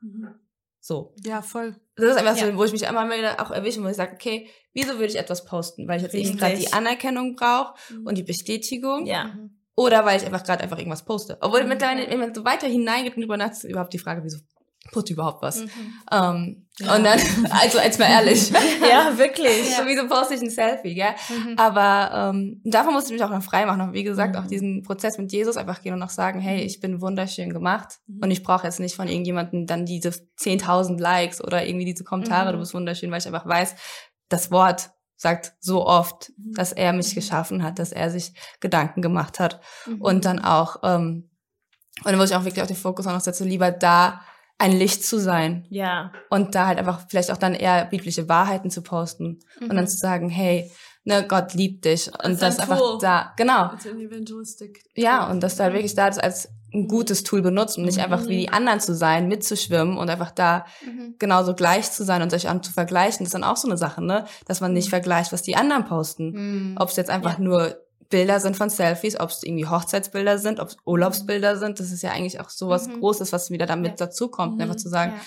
[0.81, 1.13] So.
[1.23, 1.75] Ja, voll.
[1.95, 4.49] Das ist einfach so, wo ich mich immer wieder auch erwische, wo ich sage, okay,
[4.73, 5.87] wieso würde ich etwas posten?
[5.87, 8.07] Weil ich jetzt eben gerade die Anerkennung brauche mhm.
[8.07, 9.05] und die Bestätigung.
[9.05, 9.25] Ja.
[9.25, 9.57] Mhm.
[9.75, 11.37] Oder weil ich einfach gerade einfach irgendwas poste.
[11.39, 11.69] Obwohl mhm.
[11.69, 14.39] mittlerweile, wenn man so weiter hineingeht und drüber nachdenkt, überhaupt die Frage, wieso
[15.05, 15.61] ich überhaupt was?
[15.61, 15.69] Mhm.
[16.11, 16.95] Ähm, ja.
[16.95, 17.19] Und dann,
[17.51, 18.49] also als mal ehrlich.
[18.89, 19.75] ja, wirklich.
[19.75, 21.13] So, wieso poste ich ein Selfie, gell?
[21.29, 21.57] Mhm.
[21.57, 23.93] Aber ähm, davon musste ich mich auch noch frei machen.
[23.93, 24.49] Wie gesagt, auch mhm.
[24.49, 28.31] diesen Prozess mit Jesus einfach gehen und auch sagen, hey, ich bin wunderschön gemacht und
[28.31, 32.59] ich brauche jetzt nicht von irgendjemandem dann diese 10.000 Likes oder irgendwie diese Kommentare, du
[32.59, 33.75] bist wunderschön, weil ich einfach weiß,
[34.29, 34.91] das Wort
[35.21, 36.53] sagt so oft, mhm.
[36.53, 37.15] dass er mich mhm.
[37.15, 40.01] geschaffen hat, dass er sich Gedanken gemacht hat mhm.
[40.01, 41.29] und dann auch, ähm,
[42.03, 44.21] und dann muss ich auch wirklich auf den Fokus auch noch setzen, lieber da
[44.61, 45.65] ein Licht zu sein.
[45.69, 46.11] Ja.
[46.29, 49.69] Und da halt einfach vielleicht auch dann eher biblische Wahrheiten zu posten mhm.
[49.69, 50.71] und dann zu sagen, hey,
[51.03, 53.71] ne, Gott liebt dich und das, das einfach da, genau.
[54.95, 58.03] Ja, und dass du halt wirklich da als ein gutes Tool benutzt und nicht mhm.
[58.03, 61.15] einfach wie die anderen zu sein, mitzuschwimmen und einfach da mhm.
[61.17, 63.25] genauso gleich zu sein und sich an zu vergleichen.
[63.25, 64.25] Das ist dann auch so eine Sache, ne?
[64.45, 64.91] Dass man nicht mhm.
[64.91, 66.31] vergleicht, was die anderen posten.
[66.31, 66.75] Mhm.
[66.79, 67.43] Ob es jetzt einfach ja.
[67.43, 67.75] nur
[68.11, 71.79] Bilder sind von Selfies, ob es irgendwie Hochzeitsbilder sind, ob es Urlaubsbilder sind.
[71.79, 72.99] Das ist ja eigentlich auch so was mhm.
[72.99, 74.05] Großes, was wieder damit ja.
[74.05, 74.61] dazukommt.
[74.61, 75.21] Einfach zu sagen, ja.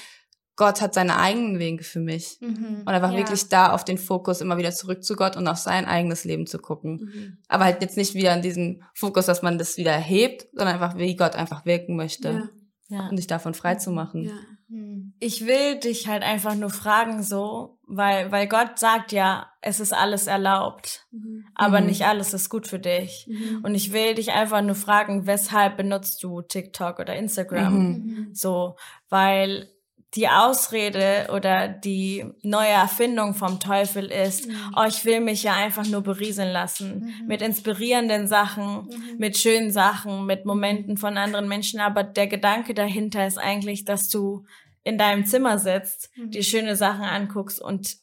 [0.56, 2.38] Gott hat seine eigenen Wege für mich.
[2.40, 2.82] Mhm.
[2.82, 3.18] Und einfach ja.
[3.18, 6.46] wirklich da auf den Fokus immer wieder zurück zu Gott und auf sein eigenes Leben
[6.46, 7.10] zu gucken.
[7.12, 7.38] Mhm.
[7.48, 10.96] Aber halt jetzt nicht wieder an diesen Fokus, dass man das wieder hebt, sondern einfach,
[10.96, 12.28] wie Gott einfach wirken möchte.
[12.28, 12.48] Ja.
[12.88, 13.08] Ja.
[13.08, 14.24] Und sich davon frei zu machen.
[14.24, 14.34] Ja.
[14.68, 15.14] Mhm.
[15.18, 19.92] Ich will dich halt einfach nur fragen so, weil, weil Gott sagt ja, es ist
[19.92, 21.46] alles erlaubt, mhm.
[21.54, 21.86] aber mhm.
[21.86, 23.26] nicht alles ist gut für dich.
[23.28, 23.60] Mhm.
[23.62, 27.74] Und ich will dich einfach nur fragen, weshalb benutzt du TikTok oder Instagram?
[27.74, 28.28] Mhm.
[28.32, 28.76] So,
[29.08, 29.68] weil
[30.14, 34.54] die Ausrede oder die neue Erfindung vom Teufel ist, mhm.
[34.76, 37.26] oh, ich will mich ja einfach nur berieseln lassen mhm.
[37.26, 39.18] mit inspirierenden Sachen, mhm.
[39.18, 41.80] mit schönen Sachen, mit Momenten von anderen Menschen.
[41.80, 44.44] Aber der Gedanke dahinter ist eigentlich, dass du
[44.84, 46.30] in deinem Zimmer sitzt, mhm.
[46.30, 47.96] dir schöne Sachen anguckst und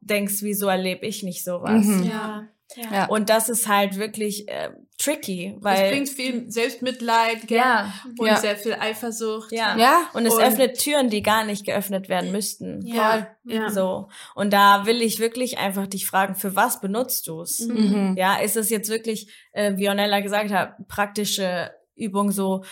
[0.00, 1.84] denkst, wieso erlebe ich nicht sowas?
[1.84, 2.04] Mhm.
[2.04, 2.48] Ja.
[2.90, 3.06] Ja.
[3.06, 7.58] Und das ist halt wirklich äh, tricky, weil es bringt viel Selbstmitleid, gell?
[7.58, 8.36] ja, und ja.
[8.36, 9.52] sehr viel Eifersucht.
[9.52, 10.10] Ja, ja.
[10.14, 12.84] Und es und öffnet Türen, die gar nicht geöffnet werden müssten.
[12.84, 13.70] Ja, ja.
[13.70, 17.60] So und da will ich wirklich einfach dich fragen, für was benutzt du es?
[17.60, 18.14] Mhm.
[18.18, 22.64] Ja, ist es jetzt wirklich, äh, wie Ornella gesagt hat, praktische Übung so?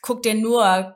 [0.00, 0.95] Guck dir nur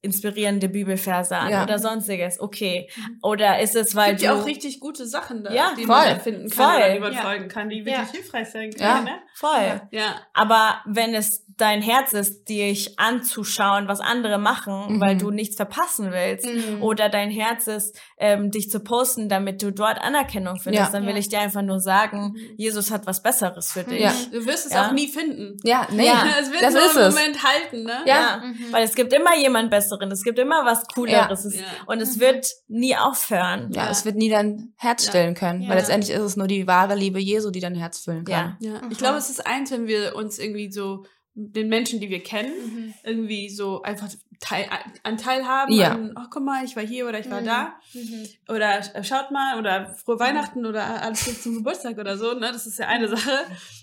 [0.00, 1.62] inspirierende Bibelverse an ja.
[1.62, 2.38] oder sonstiges.
[2.38, 2.88] Okay.
[2.94, 3.18] Mhm.
[3.22, 5.84] Oder ist es, weil es gibt du ja auch richtig gute Sachen da, ja, die
[5.84, 6.76] voll, man erfinden kann voll.
[6.76, 7.48] oder überzeugen ja.
[7.48, 8.82] kann, die wirklich hilfreich sein können.
[8.82, 9.18] Ja, ne?
[9.34, 9.80] voll.
[9.90, 10.16] Ja.
[10.34, 15.00] Aber wenn es dein Herz ist, dich anzuschauen, was andere machen, mhm.
[15.00, 16.82] weil du nichts verpassen willst, mhm.
[16.82, 20.90] oder dein Herz ist, ähm, dich zu posten, damit du dort Anerkennung findest, ja.
[20.90, 22.54] dann will ich dir einfach nur sagen, mhm.
[22.56, 24.00] Jesus hat was Besseres für dich.
[24.00, 24.12] Ja.
[24.32, 25.56] Du wirst es auch nie finden.
[25.62, 26.24] Ja, nee, ja.
[26.40, 27.98] es wird das nur ist im Moment halten, ne?
[28.06, 28.72] Ja, mhm.
[28.72, 32.20] weil es gibt immer jemand Besseren, es gibt immer was Cooleres es, und es mhm.
[32.20, 33.70] wird nie aufhören.
[33.72, 36.96] Ja, es wird nie dein Herz stillen können, weil letztendlich ist es nur die wahre
[36.96, 38.56] Liebe Jesu, die dein Herz füllen kann.
[38.60, 38.80] Ja, ja.
[38.90, 41.04] ich glaube, es ist eins, wenn wir uns irgendwie so
[41.40, 42.94] den Menschen, die wir kennen, mhm.
[43.04, 44.08] irgendwie so einfach
[44.40, 44.68] Teil,
[45.04, 45.92] Anteil haben ja.
[45.92, 47.46] an, oh, guck mal, ich war hier oder ich war mhm.
[47.46, 47.74] da.
[47.94, 48.26] Mhm.
[48.48, 52.50] Oder äh, schaut mal, oder frohe Weihnachten oder alles Gute zum Geburtstag oder so, ne?
[52.52, 53.30] Das ist ja eine Sache.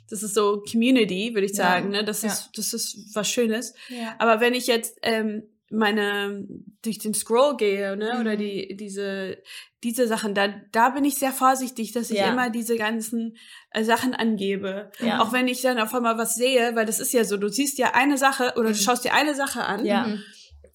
[0.09, 1.99] Das ist so Community, würde ich sagen, ja.
[2.01, 2.05] ne?
[2.05, 2.29] Das ja.
[2.29, 3.73] ist, das ist was Schönes.
[4.19, 5.43] Aber wenn ich jetzt, ähm,
[5.75, 6.47] meine
[6.81, 8.21] durch den Scroll gehe, ne, mhm.
[8.21, 9.37] oder die diese
[9.83, 12.31] diese Sachen, da da bin ich sehr vorsichtig, dass ich ja.
[12.31, 13.37] immer diese ganzen
[13.71, 15.21] äh, Sachen angebe, ja.
[15.21, 17.77] auch wenn ich dann auf einmal was sehe, weil das ist ja so, du siehst
[17.77, 18.73] ja eine Sache oder mhm.
[18.73, 20.07] du schaust dir eine Sache an, ja.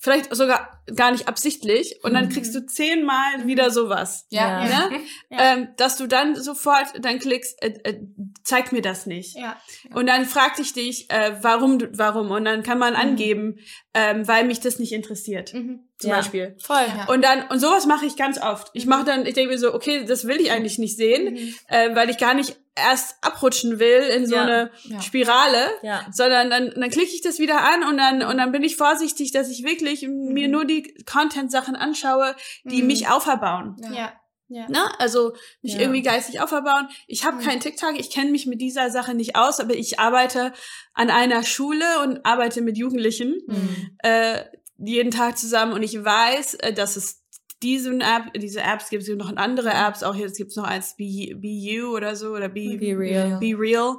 [0.02, 2.30] Vielleicht sogar gar nicht absichtlich und dann mhm.
[2.30, 4.26] kriegst du zehnmal wieder sowas.
[4.30, 4.64] Ja.
[4.64, 5.00] Ne?
[5.30, 5.54] ja.
[5.54, 8.00] Ähm, dass du dann sofort dann klickst, äh, äh,
[8.44, 9.36] zeig mir das nicht.
[9.36, 9.56] Ja.
[9.94, 12.30] Und dann fragt ich dich, äh, warum, warum?
[12.30, 13.00] Und dann kann man mhm.
[13.00, 13.58] angeben,
[13.94, 15.52] ähm, weil mich das nicht interessiert.
[15.54, 15.80] Mhm.
[15.98, 16.16] Zum ja.
[16.16, 16.56] Beispiel.
[16.58, 16.84] Voll.
[16.96, 17.12] Ja.
[17.12, 18.70] Und dann, und sowas mache ich ganz oft.
[18.72, 21.54] Ich mache dann, ich denke mir so, okay, das will ich eigentlich nicht sehen, mhm.
[21.68, 24.42] äh, weil ich gar nicht erst abrutschen will in so ja.
[24.42, 25.02] eine ja.
[25.02, 26.06] Spirale, ja.
[26.12, 29.32] sondern dann, dann klicke ich das wieder an und dann, und dann bin ich vorsichtig,
[29.32, 30.32] dass ich wirklich mhm.
[30.32, 32.88] mir nur die Content-Sachen anschaue, die mhm.
[32.88, 33.76] mich auferbauen.
[33.92, 34.12] Ja.
[34.52, 34.68] Ja.
[34.68, 34.80] Ne?
[34.98, 35.80] Also mich ja.
[35.80, 36.88] irgendwie geistig auferbauen.
[37.06, 37.42] Ich habe mhm.
[37.42, 40.52] keinen TikTok, ich kenne mich mit dieser Sache nicht aus, aber ich arbeite
[40.92, 43.96] an einer Schule und arbeite mit Jugendlichen mhm.
[43.98, 44.44] äh,
[44.76, 47.20] jeden Tag zusammen und ich weiß, äh, dass es
[47.62, 50.96] diese App, diese Apps gibt es noch andere Apps, auch jetzt gibt es noch eins
[50.96, 53.38] Be, Be You oder so oder Be, Be Real.
[53.38, 53.98] Be Real.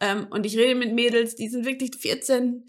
[0.00, 2.66] Ähm, und ich rede mit Mädels, die sind wirklich 14,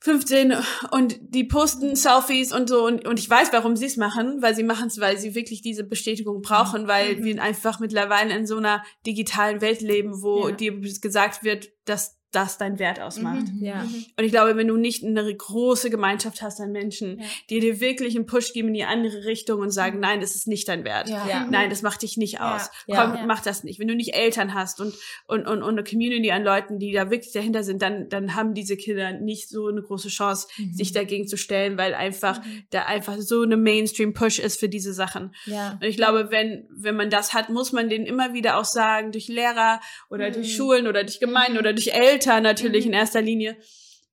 [0.00, 0.54] 15
[0.92, 4.54] und die posten Selfies und so und, und ich weiß, warum sie es machen, weil
[4.54, 7.24] sie machen es, weil sie wirklich diese Bestätigung brauchen, weil mhm.
[7.24, 10.54] wir einfach mittlerweile in so einer digitalen Welt leben, wo ja.
[10.54, 13.46] dir gesagt wird, dass das dein Wert ausmacht.
[13.54, 13.82] Mhm, ja.
[13.82, 14.04] Mhm.
[14.18, 17.26] Und ich glaube, wenn du nicht eine große Gemeinschaft hast an Menschen, ja.
[17.48, 20.02] die dir wirklich einen Push geben in die andere Richtung und sagen, mhm.
[20.02, 21.08] nein, das ist nicht dein Wert.
[21.08, 21.46] Ja.
[21.50, 22.70] Nein, das macht dich nicht aus.
[22.86, 23.78] Komm, mach das nicht.
[23.78, 24.94] Wenn du nicht Eltern hast und,
[25.26, 28.52] und, und, und eine Community an Leuten, die da wirklich dahinter sind, dann, dann haben
[28.52, 30.74] diese Kinder nicht so eine große Chance, mhm.
[30.74, 32.64] sich dagegen zu stellen, weil einfach mhm.
[32.70, 35.34] da einfach so eine Mainstream-Push ist für diese Sachen.
[35.46, 35.78] Ja.
[35.80, 39.12] Und ich glaube, wenn, wenn man das hat, muss man denen immer wieder auch sagen,
[39.12, 42.92] durch Lehrer oder durch Schulen oder durch Gemeinden oder durch Eltern, Eltern natürlich mhm.
[42.92, 43.56] in erster Linie,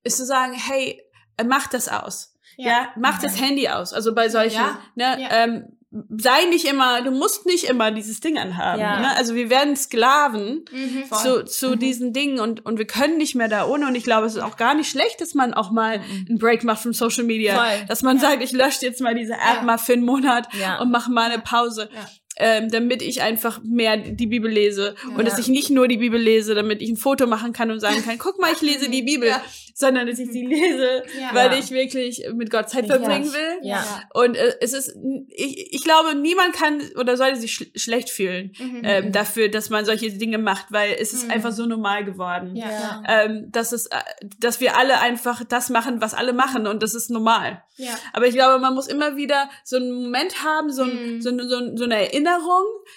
[0.04, 1.02] ist zu sagen, hey,
[1.38, 2.34] äh, mach das aus.
[2.58, 3.94] Ja, ja mach das Handy aus.
[3.94, 4.63] Also bei solchen,
[4.96, 5.30] ne, ja.
[5.32, 5.78] Ähm,
[6.18, 8.82] sei nicht immer, du musst nicht immer dieses Ding anhaben.
[8.82, 9.00] Ja.
[9.00, 9.15] Ne?
[9.15, 11.80] Also wir werden Sklaven mhm, zu, zu mhm.
[11.80, 13.88] diesen Dingen und, und wir können nicht mehr da ohne.
[13.88, 16.26] Und ich glaube, es ist auch gar nicht schlecht, dass man auch mal mhm.
[16.30, 17.56] einen Break macht von Social Media.
[17.56, 17.86] Voll.
[17.88, 18.24] Dass man ja.
[18.24, 19.62] sagt, ich lösche jetzt mal diese App ja.
[19.63, 20.50] mal für einen Monat
[20.82, 21.89] und mache mal eine Pause.
[22.38, 24.95] Ähm, damit ich einfach mehr die Bibel lese.
[25.04, 25.17] Ja.
[25.17, 27.80] Und dass ich nicht nur die Bibel lese, damit ich ein Foto machen kann und
[27.80, 29.41] sagen kann, guck mal, ich lese die Bibel, ja.
[29.74, 31.30] sondern dass ich sie lese, ja.
[31.34, 33.60] weil ich wirklich mit Gott Zeit verbringen will.
[33.67, 33.84] Ja.
[34.13, 34.95] Und äh, es ist,
[35.30, 38.82] ich, ich glaube, niemand kann oder sollte sich sch schlecht fühlen mhm.
[38.84, 41.32] ähm, dafür, dass man solche Dinge macht, weil es ist mhm.
[41.32, 42.56] einfach so normal geworden.
[42.56, 43.04] Ja.
[43.08, 43.98] Ähm, dass es, äh,
[44.39, 47.63] dass wir alle einfach das machen, was alle machen und das ist normal.
[47.78, 47.91] Ja.
[48.13, 51.21] Aber ich glaube, man muss immer wieder so einen Moment haben, so, ein, mhm.
[51.21, 52.25] so, so, so eine Erinnerung.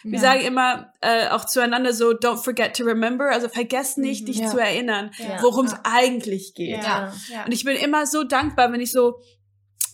[0.03, 0.21] Wir ja.
[0.21, 4.27] sagen immer äh, auch zueinander so, don't forget to remember, also vergess nicht, mhm.
[4.27, 4.49] dich ja.
[4.49, 5.11] zu erinnern,
[5.41, 6.81] worum es eigentlich geht.
[7.47, 9.21] Und ich bin immer so dankbar, wenn ich so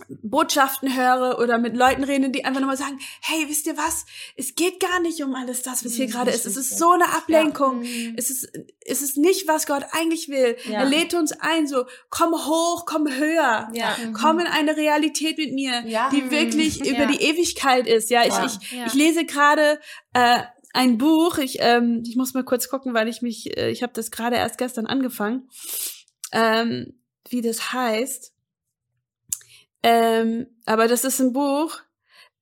[0.09, 4.07] Botschaften höre oder mit Leuten rede, die einfach nochmal sagen, hey, wisst ihr was?
[4.37, 6.47] Es geht gar nicht um alles das, was hier mhm, gerade ist.
[6.47, 7.83] Es ist so eine Ablenkung.
[7.83, 8.13] Ja.
[8.17, 8.49] Es ist,
[8.85, 10.57] es ist nicht, was Gott eigentlich will.
[10.65, 10.81] Ja.
[10.81, 13.69] Er lädt uns ein, so, komm hoch, komm höher.
[13.73, 13.97] Ja.
[14.13, 18.11] Komm in eine Realität mit mir, die wirklich über die Ewigkeit ist.
[18.11, 19.81] Ja, ich, ich, ich lese gerade,
[20.13, 20.43] äh,
[20.75, 23.93] ein Buch, ich, ähm, ich muss mal kurz gucken, weil ich mich, äh, ich habe
[23.95, 25.49] das gerade erst gestern angefangen,
[26.33, 26.99] ähm,
[27.31, 28.34] wie das heißt.
[29.85, 31.79] Ähm, aber das ist ein Buch,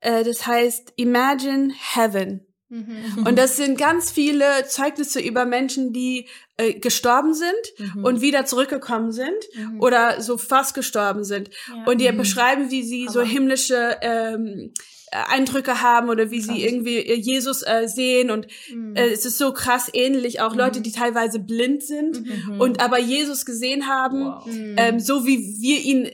[0.00, 2.46] äh, das heißt Imagine Heaven.
[2.68, 3.26] Mhm.
[3.26, 7.52] Und das sind ganz viele Zeugnisse über Menschen, die äh, gestorben sind
[7.96, 8.04] mhm.
[8.04, 9.80] und wieder zurückgekommen sind mhm.
[9.80, 11.50] oder so fast gestorben sind.
[11.68, 11.84] Ja.
[11.84, 12.16] Und die mhm.
[12.16, 14.72] beschreiben, wie sie Aber so himmlische ähm,
[15.12, 16.54] Eindrücke haben oder wie krass.
[16.54, 18.96] sie irgendwie äh, Jesus äh, sehen und mhm.
[18.96, 20.84] äh, es ist so krass ähnlich auch Leute, mhm.
[20.84, 22.60] die teilweise blind sind mhm.
[22.60, 24.48] und aber Jesus gesehen haben, wow.
[24.48, 26.10] ähm, so wie wir ihn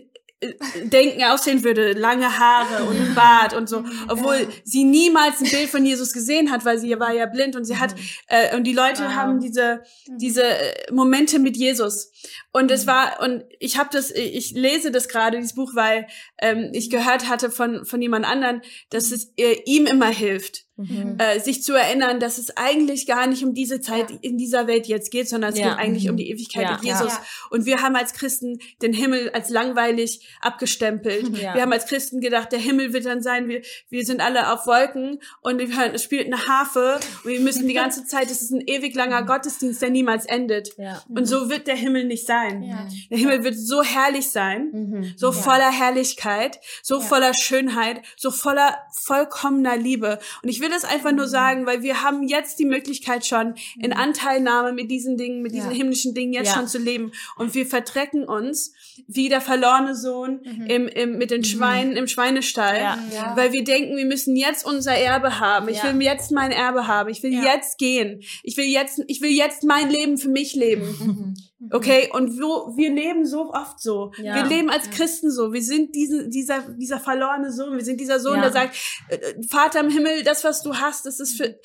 [0.84, 4.48] denken, aussehen würde, lange Haare und ein Bart und so, obwohl ja.
[4.62, 7.76] sie niemals ein Bild von Jesus gesehen hat, weil sie war ja blind und sie
[7.76, 8.02] hat mhm.
[8.28, 9.14] äh, und die Leute wow.
[9.14, 10.18] haben diese mhm.
[10.18, 12.12] diese äh, Momente mit Jesus
[12.52, 12.90] und es mhm.
[12.90, 16.06] war und ich habe das, ich lese das gerade dieses Buch, weil
[16.40, 21.16] ähm, ich gehört hatte von von jemand anderen, dass es äh, ihm immer hilft Mhm.
[21.18, 24.16] Äh, sich zu erinnern, dass es eigentlich gar nicht um diese Zeit ja.
[24.22, 25.70] in dieser Welt jetzt geht, sondern es ja.
[25.70, 26.10] geht eigentlich mhm.
[26.10, 26.72] um die Ewigkeit ja.
[26.74, 27.12] mit Jesus.
[27.50, 31.32] Und wir haben als Christen den Himmel als langweilig abgestempelt.
[31.38, 34.66] Wir haben als Christen gedacht, der Himmel wird dann sein, wir, wir sind alle auf
[34.66, 38.42] Wolken und wir hören, es spielt eine Harfe und wir müssen die ganze Zeit, es
[38.42, 39.26] ist ein ewig langer mhm.
[39.26, 40.76] Gottesdienst, der niemals endet.
[41.08, 42.88] Und so wird der Himmel nicht sein.
[43.10, 45.14] Der Himmel wird so herrlich sein, mhm.
[45.16, 50.18] so voller Herrlichkeit, so voller Schönheit, so voller vollkommener Liebe.
[50.42, 53.54] Und ich will will das einfach nur sagen, weil wir haben jetzt die Möglichkeit schon
[53.80, 57.12] in Anteilnahme mit diesen Dingen, mit diesen himmlischen Dingen jetzt schon zu leben.
[57.36, 58.74] Und wir verdrecken uns
[59.06, 60.66] wie der verlorene Sohn mhm.
[60.66, 61.44] im, im, mit den mhm.
[61.44, 63.32] Schweinen im Schweinestall, ja.
[63.36, 65.68] weil wir denken, wir müssen jetzt unser Erbe haben.
[65.68, 67.08] Ich will jetzt mein Erbe haben.
[67.10, 68.20] Ich will jetzt gehen.
[68.42, 70.86] Ich will jetzt, ich will jetzt mein Leben für mich leben.
[71.00, 71.34] Mhm.
[71.58, 71.70] mhm.
[71.72, 74.12] Okay, und wo, wir leben so oft so.
[74.18, 74.34] Ja.
[74.36, 75.52] Wir leben als Christen so.
[75.52, 77.76] Wir sind diesen, dieser, dieser verlorene Sohn.
[77.76, 78.42] Wir sind dieser Sohn, ja.
[78.42, 78.76] der sagt,
[79.08, 81.58] äh, Vater im Himmel, das, was du hast, das ist für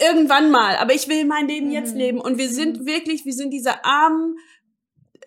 [0.00, 0.76] irgendwann mal.
[0.76, 1.72] Aber ich will mein Leben mhm.
[1.72, 2.20] jetzt leben.
[2.20, 2.86] Und wir sind mhm.
[2.86, 4.36] wirklich, wir sind diese armen,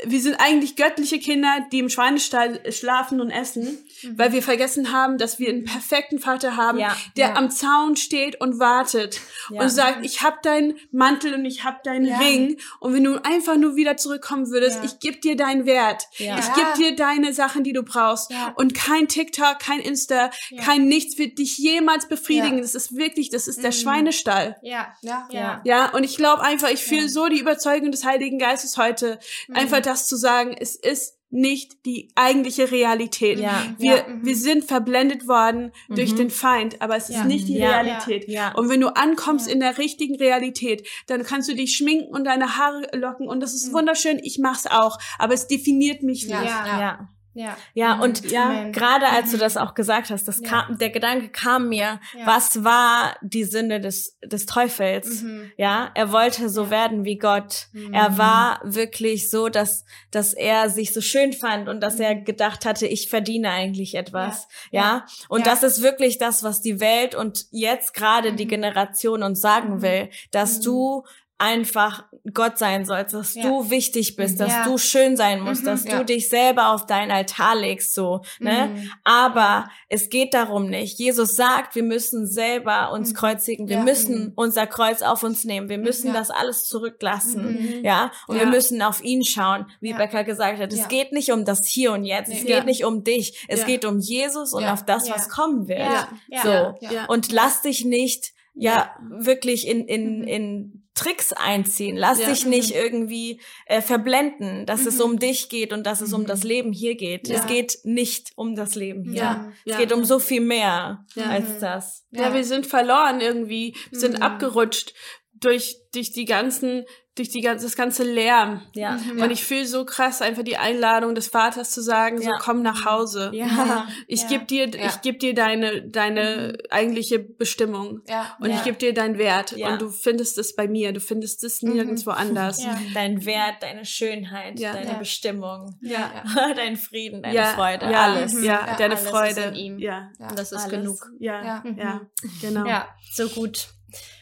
[0.04, 4.18] wir sind eigentlich göttliche Kinder, die im Schweinestall schlafen und essen, mhm.
[4.18, 7.36] weil wir vergessen haben, dass wir einen perfekten Vater haben, ja, der ja.
[7.36, 9.62] am Zaun steht und wartet ja.
[9.62, 13.58] und sagt, ich hab deinen Mantel und ich hab deinen Ring und wenn du einfach
[13.58, 17.74] nur wieder zurückkommen würdest, ich geb dir deinen Wert, ich geb dir deine Sachen, die
[17.74, 22.60] du brauchst und kein TikTok, kein Insta, kein nichts wird dich jemals befriedigen.
[22.62, 23.76] Das ist wirklich, das ist der mhm.
[23.76, 24.58] Schweinestall.
[24.62, 25.62] Ja, ja, ja.
[25.64, 29.56] Ja, und ich glaube einfach, ich fühle so die Überzeugung des Heiligen Geistes heute, mhm.
[29.56, 33.39] einfach das zu sagen, es ist nicht die eigentliche Realität.
[33.39, 35.95] Ja, wir, ja, wir sind verblendet worden mhm.
[35.95, 38.27] durch den Feind, aber es ist ja, nicht die Realität.
[38.56, 42.58] Und wenn du ankommst in der richtigen Realität, dann kannst du dich schminken und deine
[42.58, 43.73] Haare locken und das ist mhm.
[43.73, 44.19] wunderschön.
[44.21, 46.32] Ich mach's auch, aber es definiert mich nicht.
[46.32, 47.10] Ja.
[47.34, 48.02] Ja, ja mhm.
[48.02, 49.41] und ja, gerade als du mhm.
[49.41, 50.50] das auch gesagt hast, das ja.
[50.50, 52.26] kam, der Gedanke kam mir, ja.
[52.26, 55.22] was war die Sünde des, des Teufels?
[55.22, 55.52] Mhm.
[55.56, 56.70] Ja, er wollte so ja.
[56.72, 57.67] werden wie Gott.
[57.72, 57.94] Mhm.
[57.94, 62.26] Er war wirklich so, dass, dass er sich so schön fand und dass er mhm.
[62.26, 64.48] gedacht hatte, ich verdiene eigentlich etwas.
[64.72, 69.39] Ja, und das ist wirklich das, was die Welt und jetzt gerade die Generation uns
[69.39, 71.04] sagen will, dass du
[71.41, 72.04] einfach
[72.36, 73.41] Gott sein sollst, dass ja.
[73.41, 74.63] du wichtig bist, dass ja.
[74.63, 75.97] du schön sein musst, mhm, dass ja.
[75.97, 78.69] du dich selber auf deinen Altar legst, so, ne?
[78.71, 78.91] Mhm.
[79.04, 80.99] Aber es geht darum nicht.
[80.99, 83.15] Jesus sagt, wir müssen selber uns mhm.
[83.15, 84.34] kreuzigen, wir müssen mhm.
[84.36, 87.86] unser Kreuz auf uns nehmen, wir müssen das alles zurücklassen, mhm.
[87.86, 88.12] ja?
[88.27, 90.71] Und wir müssen auf ihn schauen, wie Becker gesagt hat.
[90.71, 93.84] Es geht nicht um das Hier und Jetzt, es geht nicht um dich, es geht
[93.84, 96.08] um Jesus und auf das, was kommen wird.
[96.43, 96.75] So.
[97.08, 100.28] Und lass dich nicht ja, wirklich in, in, mhm.
[100.28, 101.96] in Tricks einziehen.
[101.96, 102.30] Lass ja.
[102.30, 102.82] dich nicht mhm.
[102.82, 104.88] irgendwie äh, verblenden, dass mhm.
[104.88, 106.50] es um dich geht und dass es um das mhm.
[106.50, 107.28] Leben hier geht.
[107.28, 107.38] Ja.
[107.38, 109.16] Es geht nicht um das Leben hier.
[109.16, 109.52] Ja.
[109.66, 112.06] Es geht um so viel mehr als das.
[112.12, 112.34] Ja.
[112.34, 114.94] wir sind verloren irgendwie, wir sind abgerutscht
[115.41, 118.62] durch, durch die ganzen durch die ganze, das ganze Lärm.
[118.73, 118.93] Ja.
[118.93, 119.21] Mhm.
[119.21, 122.30] Und ich fühle so krass einfach die Einladung des Vaters zu sagen, ja.
[122.30, 123.32] so komm nach Hause.
[123.34, 123.88] Ja.
[124.08, 124.27] Ich ja.
[124.30, 124.88] gebe dir, ja.
[124.88, 126.67] ich gebe dir deine, deine mhm.
[126.69, 128.01] eigentliche Bestimmung.
[128.08, 128.36] Ja.
[128.39, 129.51] Und ich gebe dir deinen Wert.
[129.56, 129.69] Ja.
[129.69, 130.91] Und du findest es bei mir.
[130.93, 131.73] Du findest es mhm.
[131.73, 132.63] nirgendwo anders.
[132.63, 132.80] Ja.
[132.93, 135.77] Dein Wert, deine Schönheit, deine Bestimmung.
[135.82, 136.23] Ja.
[136.56, 137.86] Dein Frieden, deine Freude.
[137.86, 138.41] Alles.
[138.43, 139.41] Ja, deine alles Freude.
[139.41, 139.80] Ist in ihm.
[139.80, 140.12] Ja.
[140.36, 140.69] Das ist alles.
[140.69, 141.12] genug.
[141.19, 141.63] Ja.
[141.77, 142.01] Ja.
[142.41, 142.65] Genau.
[142.65, 143.69] Ja, so gut.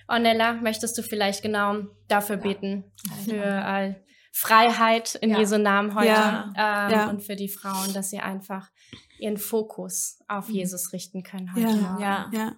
[0.09, 2.41] Ornella, möchtest du vielleicht genau dafür ja.
[2.41, 2.91] beten,
[3.25, 3.95] für äh,
[4.31, 5.39] Freiheit in ja.
[5.39, 6.53] Jesu Namen heute ja.
[6.55, 7.09] Ähm, ja.
[7.09, 8.69] und für die Frauen, dass sie einfach
[9.19, 10.55] ihren Fokus auf mhm.
[10.55, 11.77] Jesus richten können heute.
[12.01, 12.55] Ja, ja.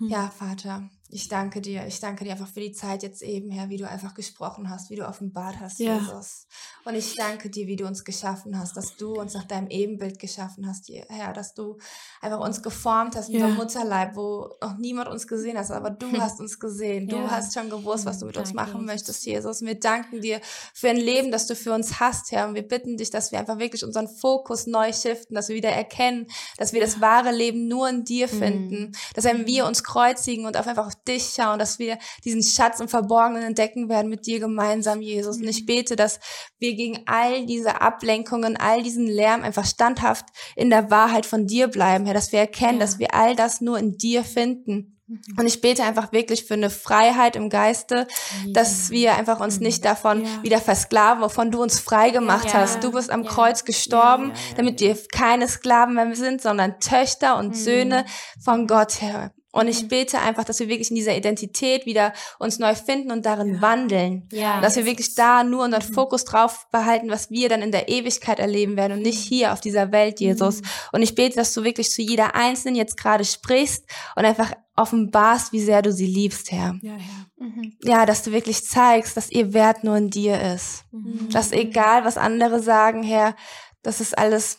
[0.00, 0.30] ja.
[0.30, 1.86] Vater, ich danke dir.
[1.86, 4.90] Ich danke dir einfach für die Zeit jetzt eben, Herr, wie du einfach gesprochen hast,
[4.90, 5.98] wie du offenbart hast, ja.
[5.98, 6.46] Jesus.
[6.84, 10.18] Und ich danke dir, wie du uns geschaffen hast, dass du uns nach deinem Ebenbild
[10.18, 11.78] geschaffen hast, Herr, dass du
[12.20, 13.46] einfach uns geformt hast ja.
[13.46, 17.08] in Mutterleib, wo noch niemand uns gesehen hat, aber du hast uns gesehen.
[17.08, 17.30] Du ja.
[17.30, 19.60] hast schon gewusst, was du mit danke uns machen möchtest, Jesus.
[19.60, 20.40] Und wir danken dir
[20.74, 22.48] für ein Leben, das du für uns hast, Herr.
[22.48, 25.70] Und wir bitten dich, dass wir einfach wirklich unseren Fokus neu shiften, dass wir wieder
[25.70, 26.26] erkennen,
[26.58, 28.38] dass wir das wahre Leben nur in dir mhm.
[28.38, 28.92] finden, mhm.
[29.14, 32.88] dass wenn wir uns kreuzigen und auf einfach dich schauen, dass wir diesen Schatz im
[32.88, 35.38] Verborgenen entdecken werden mit dir gemeinsam, Jesus.
[35.38, 35.66] Und ich mhm.
[35.66, 36.20] bete, dass
[36.58, 41.68] wir gegen all diese Ablenkungen, all diesen Lärm einfach standhaft in der Wahrheit von dir
[41.68, 42.80] bleiben, Herr, dass wir erkennen, ja.
[42.80, 44.96] dass wir all das nur in dir finden.
[45.06, 45.20] Mhm.
[45.38, 48.06] Und ich bete einfach wirklich für eine Freiheit im Geiste,
[48.44, 48.52] ja.
[48.52, 49.88] dass wir einfach uns nicht mhm.
[49.88, 50.42] davon ja.
[50.42, 52.54] wieder versklaven, wovon du uns frei gemacht ja.
[52.54, 52.82] hast.
[52.82, 58.04] Du bist am Kreuz gestorben, damit wir keine Sklaven mehr sind, sondern Töchter und Söhne
[58.42, 59.30] von Gott, Herr.
[59.56, 59.88] Und ich mhm.
[59.88, 63.62] bete einfach, dass wir wirklich in dieser Identität wieder uns neu finden und darin ja.
[63.62, 64.28] wandeln.
[64.30, 64.60] Ja.
[64.60, 65.94] Dass wir wirklich da nur unseren mhm.
[65.94, 69.34] Fokus drauf behalten, was wir dann in der Ewigkeit erleben werden und nicht mhm.
[69.34, 70.60] hier auf dieser Welt, Jesus.
[70.60, 70.66] Mhm.
[70.92, 75.54] Und ich bete, dass du wirklich zu jeder Einzelnen jetzt gerade sprichst und einfach offenbarst,
[75.54, 76.78] wie sehr du sie liebst, Herr.
[76.82, 77.26] Ja, ja.
[77.38, 77.72] Mhm.
[77.82, 80.84] ja, dass du wirklich zeigst, dass ihr Wert nur in dir ist.
[80.92, 81.30] Mhm.
[81.30, 83.34] Dass egal, was andere sagen, Herr,
[83.82, 84.58] das ist alles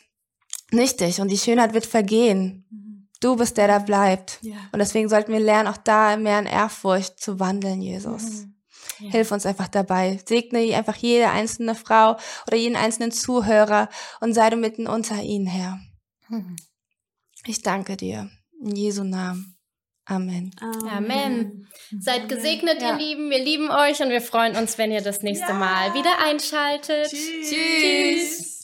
[0.72, 2.66] nichtig und die Schönheit wird vergehen.
[3.20, 4.40] Du bist der, der bleibt.
[4.42, 4.56] Ja.
[4.72, 8.24] Und deswegen sollten wir lernen, auch da mehr in Ehrfurcht zu wandeln, Jesus.
[8.24, 8.56] Mhm.
[9.00, 9.12] Ja.
[9.12, 10.20] Hilf uns einfach dabei.
[10.26, 13.90] Segne einfach jede einzelne Frau oder jeden einzelnen Zuhörer
[14.22, 15.80] und sei du mitten unter ihnen, Herr.
[16.30, 16.56] Mhm.
[17.46, 18.30] Ich danke dir.
[18.62, 19.58] In Jesu Namen.
[20.06, 20.52] Amen.
[20.62, 20.90] Amen.
[20.90, 21.68] Amen.
[22.00, 22.92] Seid gesegnet, ja.
[22.92, 23.30] ihr Lieben.
[23.30, 25.54] Wir lieben euch und wir freuen uns, wenn ihr das nächste ja.
[25.54, 27.10] Mal wieder einschaltet.
[27.10, 27.50] Tschüss.
[27.50, 28.57] Tschüss.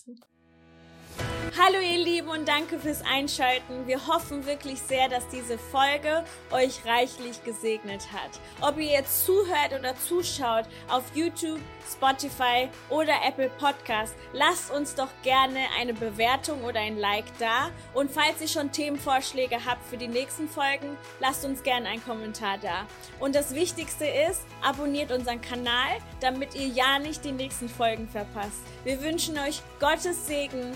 [1.55, 3.85] Hallo ihr Lieben und danke fürs Einschalten.
[3.85, 8.39] Wir hoffen wirklich sehr, dass diese Folge euch reichlich gesegnet hat.
[8.59, 15.09] Ob ihr jetzt zuhört oder zuschaut auf YouTube, Spotify oder Apple Podcast, lasst uns doch
[15.21, 17.69] gerne eine Bewertung oder ein Like da.
[17.93, 22.57] Und falls ihr schon Themenvorschläge habt für die nächsten Folgen, lasst uns gerne einen Kommentar
[22.57, 22.87] da.
[23.19, 28.63] Und das Wichtigste ist, abonniert unseren Kanal, damit ihr ja nicht die nächsten Folgen verpasst.
[28.83, 30.75] Wir wünschen euch Gottes Segen